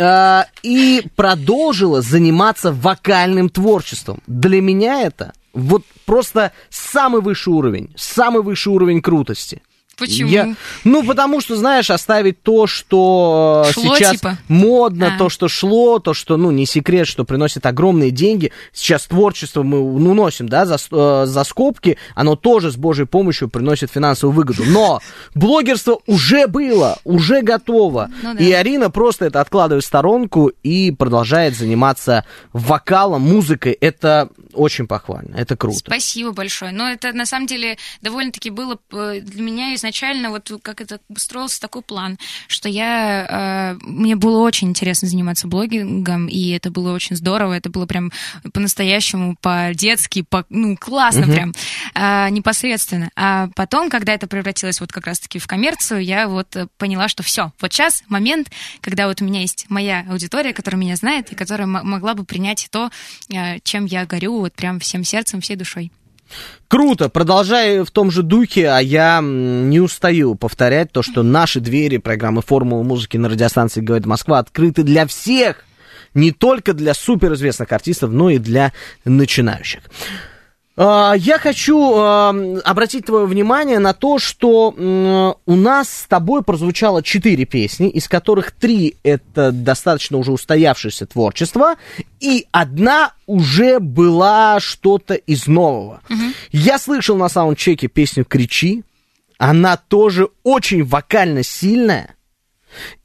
А, 0.00 0.46
и 0.62 1.06
продолжила 1.16 2.02
заниматься 2.02 2.72
вокальным 2.72 3.48
творчеством. 3.48 4.20
Для 4.26 4.60
меня 4.60 5.02
это 5.02 5.32
вот 5.52 5.84
просто 6.04 6.52
самый 6.70 7.22
высший 7.22 7.52
уровень, 7.52 7.92
самый 7.96 8.42
высший 8.42 8.72
уровень 8.72 9.00
крутости. 9.00 9.62
Почему? 9.96 10.28
Я, 10.28 10.54
ну, 10.84 11.02
потому 11.04 11.40
что, 11.40 11.56
знаешь, 11.56 11.90
оставить 11.90 12.42
то, 12.42 12.66
что 12.66 13.64
э, 13.66 13.72
шло, 13.72 13.96
сейчас 13.96 14.12
типа? 14.12 14.36
модно, 14.48 15.14
а. 15.14 15.18
то, 15.18 15.30
что 15.30 15.48
шло, 15.48 15.98
то, 15.98 16.12
что, 16.12 16.36
ну, 16.36 16.50
не 16.50 16.66
секрет, 16.66 17.08
что 17.08 17.24
приносит 17.24 17.64
огромные 17.64 18.10
деньги. 18.10 18.52
Сейчас 18.74 19.06
творчество 19.06 19.62
мы 19.62 19.78
ну, 19.78 20.12
носим, 20.12 20.48
да, 20.48 20.66
за, 20.66 20.76
э, 20.90 21.24
за 21.26 21.44
скобки, 21.44 21.96
оно 22.14 22.36
тоже 22.36 22.70
с 22.70 22.76
Божьей 22.76 23.06
помощью 23.06 23.48
приносит 23.48 23.90
финансовую 23.90 24.36
выгоду. 24.36 24.64
Но 24.66 25.00
блогерство 25.34 25.98
уже 26.06 26.46
было, 26.46 26.98
уже 27.04 27.40
готово. 27.40 28.10
Ну, 28.22 28.34
да. 28.34 28.44
И 28.44 28.52
Арина 28.52 28.90
просто 28.90 29.24
это 29.24 29.40
откладывает 29.40 29.82
в 29.82 29.86
сторонку 29.86 30.52
и 30.62 30.90
продолжает 30.90 31.56
заниматься 31.56 32.26
вокалом, 32.52 33.22
музыкой. 33.22 33.72
Это 33.72 34.28
очень 34.52 34.86
похвально, 34.86 35.36
это 35.36 35.56
круто. 35.56 35.78
Спасибо 35.78 36.32
большое. 36.32 36.72
Но 36.72 36.88
это, 36.88 37.12
на 37.12 37.24
самом 37.26 37.46
деле, 37.46 37.78
довольно-таки 38.02 38.50
было 38.50 38.78
э, 38.92 39.20
для 39.20 39.42
меня 39.42 39.72
из 39.74 39.85
изначально 39.86 40.30
вот 40.30 40.50
как 40.62 40.80
это 40.80 40.98
строился 41.16 41.60
такой 41.60 41.82
план, 41.82 42.18
что 42.48 42.68
я... 42.68 43.76
Э, 43.78 43.78
мне 43.82 44.16
было 44.16 44.40
очень 44.40 44.68
интересно 44.68 45.08
заниматься 45.08 45.46
блогингом, 45.46 46.26
и 46.26 46.50
это 46.50 46.70
было 46.70 46.92
очень 46.92 47.16
здорово, 47.16 47.54
это 47.54 47.70
было 47.70 47.86
прям 47.86 48.10
по-настоящему, 48.52 49.36
по-детски, 49.40 50.22
по, 50.22 50.44
ну, 50.48 50.76
классно 50.76 51.24
uh-huh. 51.24 51.32
прям, 51.32 51.54
э, 51.94 52.30
непосредственно. 52.30 53.10
А 53.16 53.48
потом, 53.54 53.88
когда 53.90 54.14
это 54.14 54.26
превратилось 54.26 54.80
вот 54.80 54.92
как 54.92 55.06
раз-таки 55.06 55.38
в 55.38 55.46
коммерцию, 55.46 56.02
я 56.02 56.28
вот 56.28 56.56
поняла, 56.78 57.08
что 57.08 57.22
все, 57.22 57.52
вот 57.60 57.72
сейчас 57.72 58.02
момент, 58.08 58.50
когда 58.80 59.06
вот 59.06 59.22
у 59.22 59.24
меня 59.24 59.40
есть 59.40 59.66
моя 59.68 60.04
аудитория, 60.08 60.52
которая 60.52 60.80
меня 60.80 60.96
знает, 60.96 61.32
и 61.32 61.34
которая 61.34 61.66
могла 61.66 62.14
бы 62.14 62.24
принять 62.24 62.68
то, 62.70 62.90
э, 63.32 63.60
чем 63.60 63.84
я 63.84 64.04
горю 64.06 64.40
вот 64.40 64.54
прям 64.54 64.80
всем 64.80 65.04
сердцем, 65.04 65.40
всей 65.40 65.56
душой. 65.56 65.92
Круто, 66.68 67.08
продолжай 67.08 67.84
в 67.84 67.90
том 67.90 68.10
же 68.10 68.22
духе, 68.22 68.68
а 68.68 68.80
я 68.80 69.20
не 69.22 69.80
устаю 69.80 70.34
повторять 70.34 70.90
то, 70.90 71.02
что 71.02 71.22
наши 71.22 71.60
двери 71.60 71.98
программы 71.98 72.42
«Формула 72.42 72.82
музыки» 72.82 73.16
на 73.16 73.28
радиостанции 73.28 73.80
«Говорит 73.80 74.06
Москва» 74.06 74.38
открыты 74.40 74.82
для 74.82 75.06
всех, 75.06 75.64
не 76.14 76.32
только 76.32 76.72
для 76.72 76.94
суперизвестных 76.94 77.70
артистов, 77.70 78.10
но 78.10 78.30
и 78.30 78.38
для 78.38 78.72
начинающих. 79.04 79.82
А, 80.76 81.14
я 81.16 81.38
хочу 81.38 81.94
обратить 81.96 83.06
твое 83.06 83.26
внимание 83.26 83.78
на 83.78 83.94
то, 83.94 84.18
что 84.18 84.74
у 85.46 85.54
нас 85.54 85.88
с 85.88 86.06
тобой 86.06 86.42
прозвучало 86.42 87.02
четыре 87.02 87.44
песни, 87.46 87.88
из 87.88 88.08
которых 88.08 88.50
три 88.50 88.96
это 89.02 89.52
достаточно 89.52 90.18
уже 90.18 90.32
устоявшееся 90.32 91.06
творчество, 91.06 91.76
и 92.20 92.46
одна 92.52 93.12
уже 93.26 93.80
была 93.80 94.60
что-то 94.60 95.14
из 95.14 95.46
нового. 95.46 96.02
Угу. 96.10 96.22
Я 96.52 96.78
слышал 96.78 97.16
на 97.16 97.28
саундчеке 97.28 97.88
песню 97.88 98.24
«Кричи», 98.24 98.84
она 99.38 99.76
тоже 99.76 100.28
очень 100.42 100.84
вокально 100.84 101.42
сильная, 101.42 102.14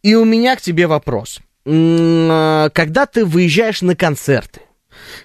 и 0.01 0.15
у 0.15 0.25
меня 0.25 0.55
к 0.55 0.61
тебе 0.61 0.87
вопрос. 0.87 1.39
А, 1.65 2.69
когда 2.69 3.05
ты 3.05 3.25
выезжаешь 3.25 3.81
на 3.81 3.95
концерты, 3.95 4.61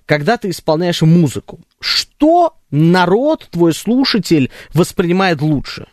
когда 0.05 0.37
ты 0.37 0.51
исполняешь 0.51 1.03
музыку, 1.03 1.61
что 1.81 2.57
народ, 2.71 3.49
твой 3.51 3.73
слушатель, 3.75 4.51
воспринимает 4.75 5.41
лучше? 5.41 5.87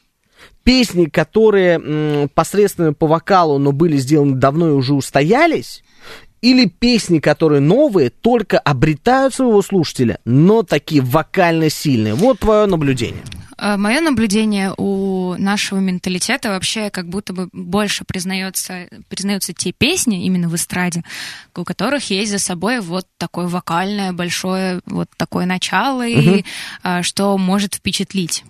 Песни, 0.63 1.05
которые 1.05 1.75
м, 1.75 2.29
посредственно 2.29 2.93
по 2.93 3.07
вокалу, 3.07 3.57
но 3.57 3.71
были 3.71 3.97
сделаны 3.97 4.35
давно 4.35 4.69
и 4.69 4.71
уже 4.71 4.93
устоялись? 4.93 5.82
Или 6.43 6.65
песни, 6.65 7.19
которые 7.19 7.61
новые, 7.61 8.09
только 8.09 8.59
обретают 8.59 9.33
своего 9.33 9.61
слушателя, 9.61 10.19
но 10.25 10.63
такие 10.63 11.01
вокально 11.01 11.69
сильные? 11.69 12.15
Вот 12.15 12.39
твое 12.39 12.65
наблюдение. 12.65 13.23
Э, 13.57 13.77
Мое 13.77 14.01
наблюдение 14.01 14.73
у 14.75 15.35
нашего 15.37 15.79
менталитета 15.79 16.49
вообще 16.49 16.89
как 16.89 17.07
будто 17.07 17.31
бы 17.31 17.47
больше 17.53 18.03
признается, 18.03 18.89
признаются 19.07 19.53
те 19.53 19.71
песни 19.71 20.25
именно 20.25 20.49
в 20.49 20.55
эстраде, 20.55 21.03
у 21.55 21.63
которых 21.63 22.09
есть 22.09 22.33
за 22.33 22.39
собой 22.39 22.81
вот 22.81 23.07
такое 23.17 23.47
вокальное 23.47 24.11
большое 24.11 24.81
вот 24.85 25.07
такое 25.15 25.45
начало, 25.45 26.01
угу. 26.01 26.09
и 26.09 26.45
а, 26.83 27.03
что 27.03 27.37
может 27.37 27.75
впечатлить. 27.75 28.43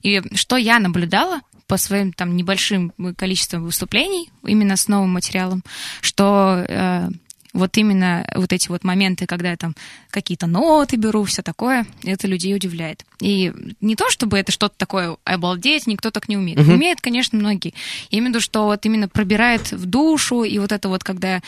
И 0.00 0.22
что 0.34 0.56
я 0.56 0.78
наблюдала 0.78 1.42
по 1.66 1.76
своим 1.76 2.12
там 2.12 2.36
небольшим 2.36 2.92
количествам 3.16 3.64
выступлений 3.64 4.30
именно 4.44 4.76
с 4.76 4.88
новым 4.88 5.10
материалом, 5.10 5.62
что 6.00 6.64
э, 6.68 7.08
вот 7.52 7.76
именно 7.76 8.26
вот 8.34 8.52
эти 8.52 8.68
вот 8.68 8.84
моменты, 8.84 9.26
когда 9.26 9.50
я 9.50 9.56
там 9.56 9.74
какие-то 10.10 10.46
ноты 10.46 10.96
беру, 10.96 11.24
все 11.24 11.42
такое, 11.42 11.86
это 12.02 12.26
людей 12.26 12.54
удивляет. 12.54 13.04
И 13.20 13.52
не 13.80 13.94
то, 13.94 14.10
чтобы 14.10 14.38
это 14.38 14.52
что-то 14.52 14.74
такое 14.76 15.16
обалдеть, 15.24 15.86
никто 15.86 16.10
так 16.10 16.28
не 16.28 16.36
умеет. 16.36 16.58
Uh-huh. 16.58 16.74
Умеют, 16.74 17.00
конечно, 17.00 17.38
многие. 17.38 17.74
Я 18.10 18.18
имею 18.18 18.32
в 18.32 18.34
виду, 18.34 18.40
что 18.40 18.64
вот 18.64 18.84
именно 18.86 19.08
пробирает 19.08 19.72
в 19.72 19.86
душу, 19.86 20.44
и 20.44 20.58
вот 20.58 20.72
это 20.72 20.88
вот 20.88 21.04
когда... 21.04 21.42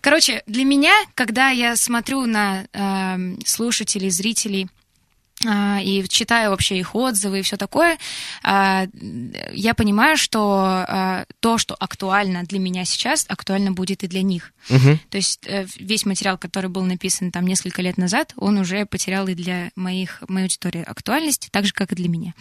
Короче, 0.00 0.42
для 0.46 0.64
меня, 0.64 0.92
когда 1.14 1.50
я 1.50 1.76
смотрю 1.76 2.26
на 2.26 2.64
э, 2.72 3.36
слушателей, 3.44 4.10
зрителей, 4.10 4.68
и 5.44 6.04
читаю 6.08 6.50
вообще 6.50 6.78
их 6.78 6.94
отзывы 6.94 7.40
и 7.40 7.42
все 7.42 7.56
такое, 7.56 7.98
а, 8.42 8.86
я 9.52 9.74
понимаю, 9.74 10.16
что 10.16 10.84
а, 10.86 11.24
то, 11.40 11.58
что 11.58 11.74
актуально 11.78 12.44
для 12.44 12.58
меня 12.58 12.84
сейчас, 12.84 13.26
актуально 13.28 13.72
будет 13.72 14.02
и 14.04 14.06
для 14.06 14.22
них. 14.22 14.52
Угу. 14.70 14.98
То 15.10 15.16
есть 15.16 15.40
э, 15.46 15.66
весь 15.78 16.06
материал, 16.06 16.38
который 16.38 16.70
был 16.70 16.82
написан 16.82 17.30
там 17.30 17.46
несколько 17.46 17.82
лет 17.82 17.98
назад, 17.98 18.32
он 18.36 18.58
уже 18.58 18.86
потерял 18.86 19.28
и 19.28 19.34
для 19.34 19.70
моих, 19.76 20.22
моей 20.28 20.46
аудитории 20.46 20.82
актуальность, 20.82 21.48
так 21.50 21.66
же, 21.66 21.72
как 21.72 21.92
и 21.92 21.94
для 21.94 22.08
меня. 22.08 22.34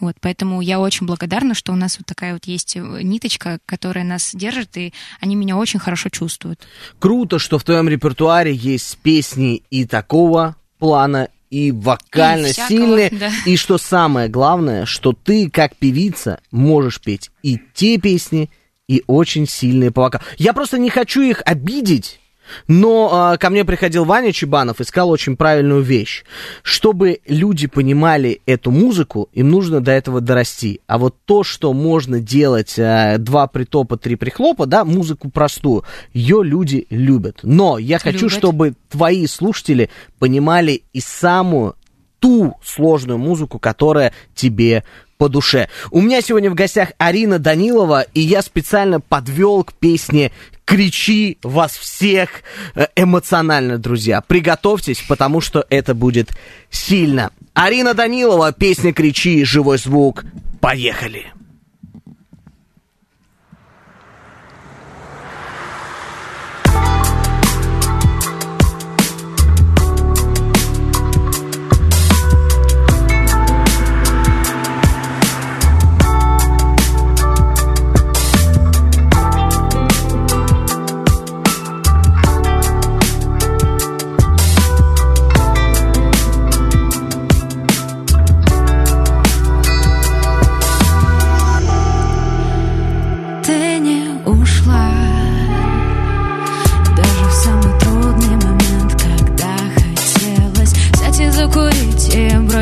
Вот, 0.00 0.16
поэтому 0.20 0.60
я 0.60 0.80
очень 0.80 1.06
благодарна, 1.06 1.54
что 1.54 1.72
у 1.72 1.76
нас 1.76 1.98
вот 1.98 2.06
такая 2.06 2.32
вот 2.32 2.46
есть 2.46 2.76
ниточка, 2.76 3.58
которая 3.66 4.04
нас 4.04 4.30
держит, 4.34 4.76
и 4.76 4.92
они 5.20 5.36
меня 5.36 5.56
очень 5.56 5.78
хорошо 5.78 6.08
чувствуют. 6.08 6.66
Круто, 6.98 7.38
что 7.38 7.58
в 7.58 7.64
твоем 7.64 7.88
репертуаре 7.88 8.54
есть 8.54 8.96
песни 8.98 9.62
и 9.70 9.86
такого 9.86 10.56
плана, 10.78 11.28
и 11.56 11.72
вокально 11.72 12.48
и 12.48 12.52
сильные. 12.52 13.10
Да. 13.10 13.30
И 13.46 13.56
что 13.56 13.78
самое 13.78 14.28
главное, 14.28 14.84
что 14.84 15.12
ты, 15.12 15.48
как 15.48 15.74
певица, 15.76 16.40
можешь 16.50 17.00
петь 17.00 17.30
и 17.42 17.58
те 17.72 17.98
песни, 17.98 18.50
и 18.88 19.02
очень 19.06 19.48
сильные 19.48 19.90
по 19.90 20.02
вокалу. 20.02 20.22
Я 20.36 20.52
просто 20.52 20.78
не 20.78 20.90
хочу 20.90 21.22
их 21.22 21.42
обидеть, 21.44 22.20
Но 22.68 23.10
а, 23.12 23.36
ко 23.36 23.50
мне 23.50 23.64
приходил 23.64 24.04
Ваня 24.04 24.32
Чебанов 24.32 24.80
и 24.80 24.84
сказал 24.84 25.10
очень 25.10 25.36
правильную 25.36 25.82
вещь. 25.82 26.24
Чтобы 26.62 27.20
люди 27.26 27.66
понимали 27.66 28.40
эту 28.46 28.70
музыку, 28.70 29.28
им 29.32 29.50
нужно 29.50 29.80
до 29.80 29.92
этого 29.92 30.20
дорасти. 30.20 30.80
А 30.86 30.98
вот 30.98 31.16
то, 31.24 31.42
что 31.42 31.72
можно 31.72 32.20
делать 32.20 32.78
а, 32.78 33.18
два 33.18 33.46
притопа, 33.46 33.96
три 33.96 34.16
прихлопа, 34.16 34.66
да, 34.66 34.84
музыку 34.84 35.30
простую, 35.30 35.84
ее 36.12 36.42
люди 36.42 36.86
любят. 36.90 37.40
Но 37.42 37.78
я 37.78 37.98
хочу, 37.98 38.26
Любят. 38.26 38.32
чтобы 38.32 38.74
твои 38.90 39.26
слушатели 39.26 39.90
понимали 40.18 40.82
и 40.92 41.00
самую 41.00 41.76
ту 42.18 42.56
сложную 42.64 43.18
музыку, 43.18 43.58
которая 43.58 44.12
тебе 44.34 44.84
по 45.16 45.28
душе. 45.28 45.68
У 45.90 46.00
меня 46.00 46.20
сегодня 46.20 46.50
в 46.50 46.54
гостях 46.54 46.90
Арина 46.98 47.38
Данилова, 47.38 48.02
и 48.14 48.20
я 48.20 48.42
специально 48.42 49.00
подвел 49.00 49.64
к 49.64 49.72
песне 49.72 50.32
«Кричи 50.64 51.38
вас 51.42 51.76
всех» 51.76 52.28
э, 52.74 52.86
эмоционально, 52.96 53.78
друзья. 53.78 54.20
Приготовьтесь, 54.20 55.02
потому 55.06 55.40
что 55.40 55.64
это 55.70 55.94
будет 55.94 56.30
сильно. 56.70 57.30
Арина 57.54 57.94
Данилова, 57.94 58.52
песня 58.52 58.92
«Кричи», 58.92 59.44
живой 59.44 59.78
звук. 59.78 60.24
Поехали. 60.60 61.26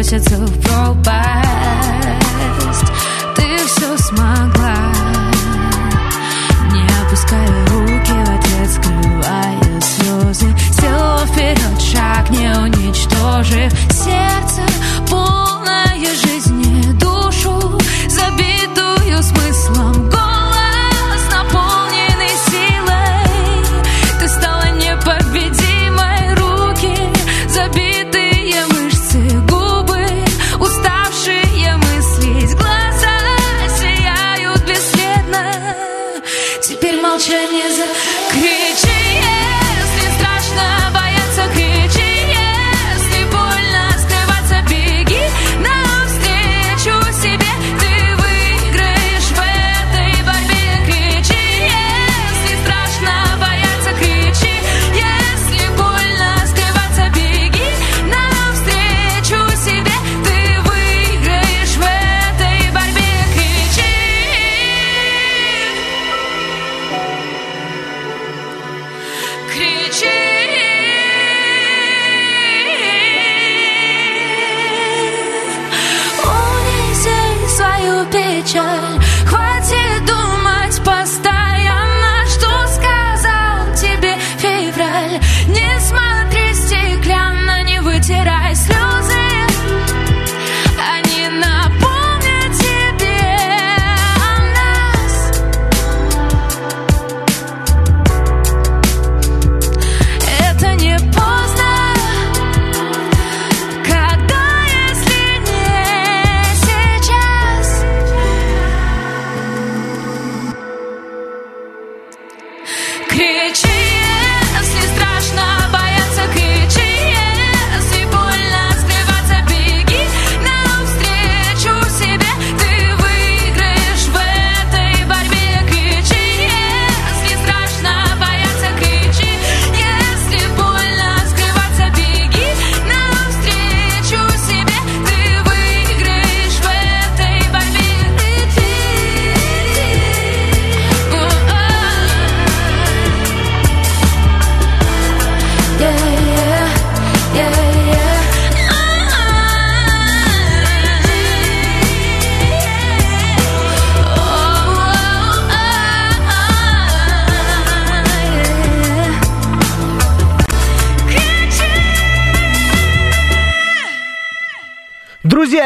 И 0.04 0.18
броситься 0.18 0.36
в 0.36 0.60
пропасть. 0.60 1.14
Ты 3.36 3.56
все 3.66 3.96
смогла. 3.98 4.92
Не 6.72 6.84
опуская 7.02 7.66
руки 7.68 8.12
в 8.12 8.30
ответ, 8.30 8.70
скрывая 8.70 9.80
слезы 9.80 10.54
Сделала 10.72 11.26
вперед 11.26 11.80
шаг, 11.80 12.30
не 12.30 12.48
уничтожив. 12.48 13.72
Сердце 13.90 14.43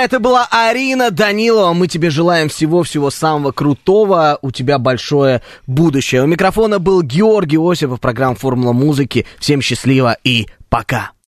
это 0.09 0.20
была 0.20 0.48
Арина 0.50 1.11
Данилова. 1.11 1.74
Мы 1.74 1.86
тебе 1.86 2.09
желаем 2.09 2.48
всего-всего 2.48 3.11
самого 3.11 3.52
крутого. 3.52 4.38
У 4.40 4.50
тебя 4.50 4.78
большое 4.78 5.42
будущее. 5.66 6.22
У 6.22 6.26
микрофона 6.26 6.78
был 6.78 7.02
Георгий 7.02 7.59
Осипов, 7.59 8.00
программа 8.00 8.34
«Формула 8.34 8.72
музыки». 8.72 9.26
Всем 9.38 9.61
счастливо 9.61 10.16
и 10.24 10.46
пока. 10.70 11.11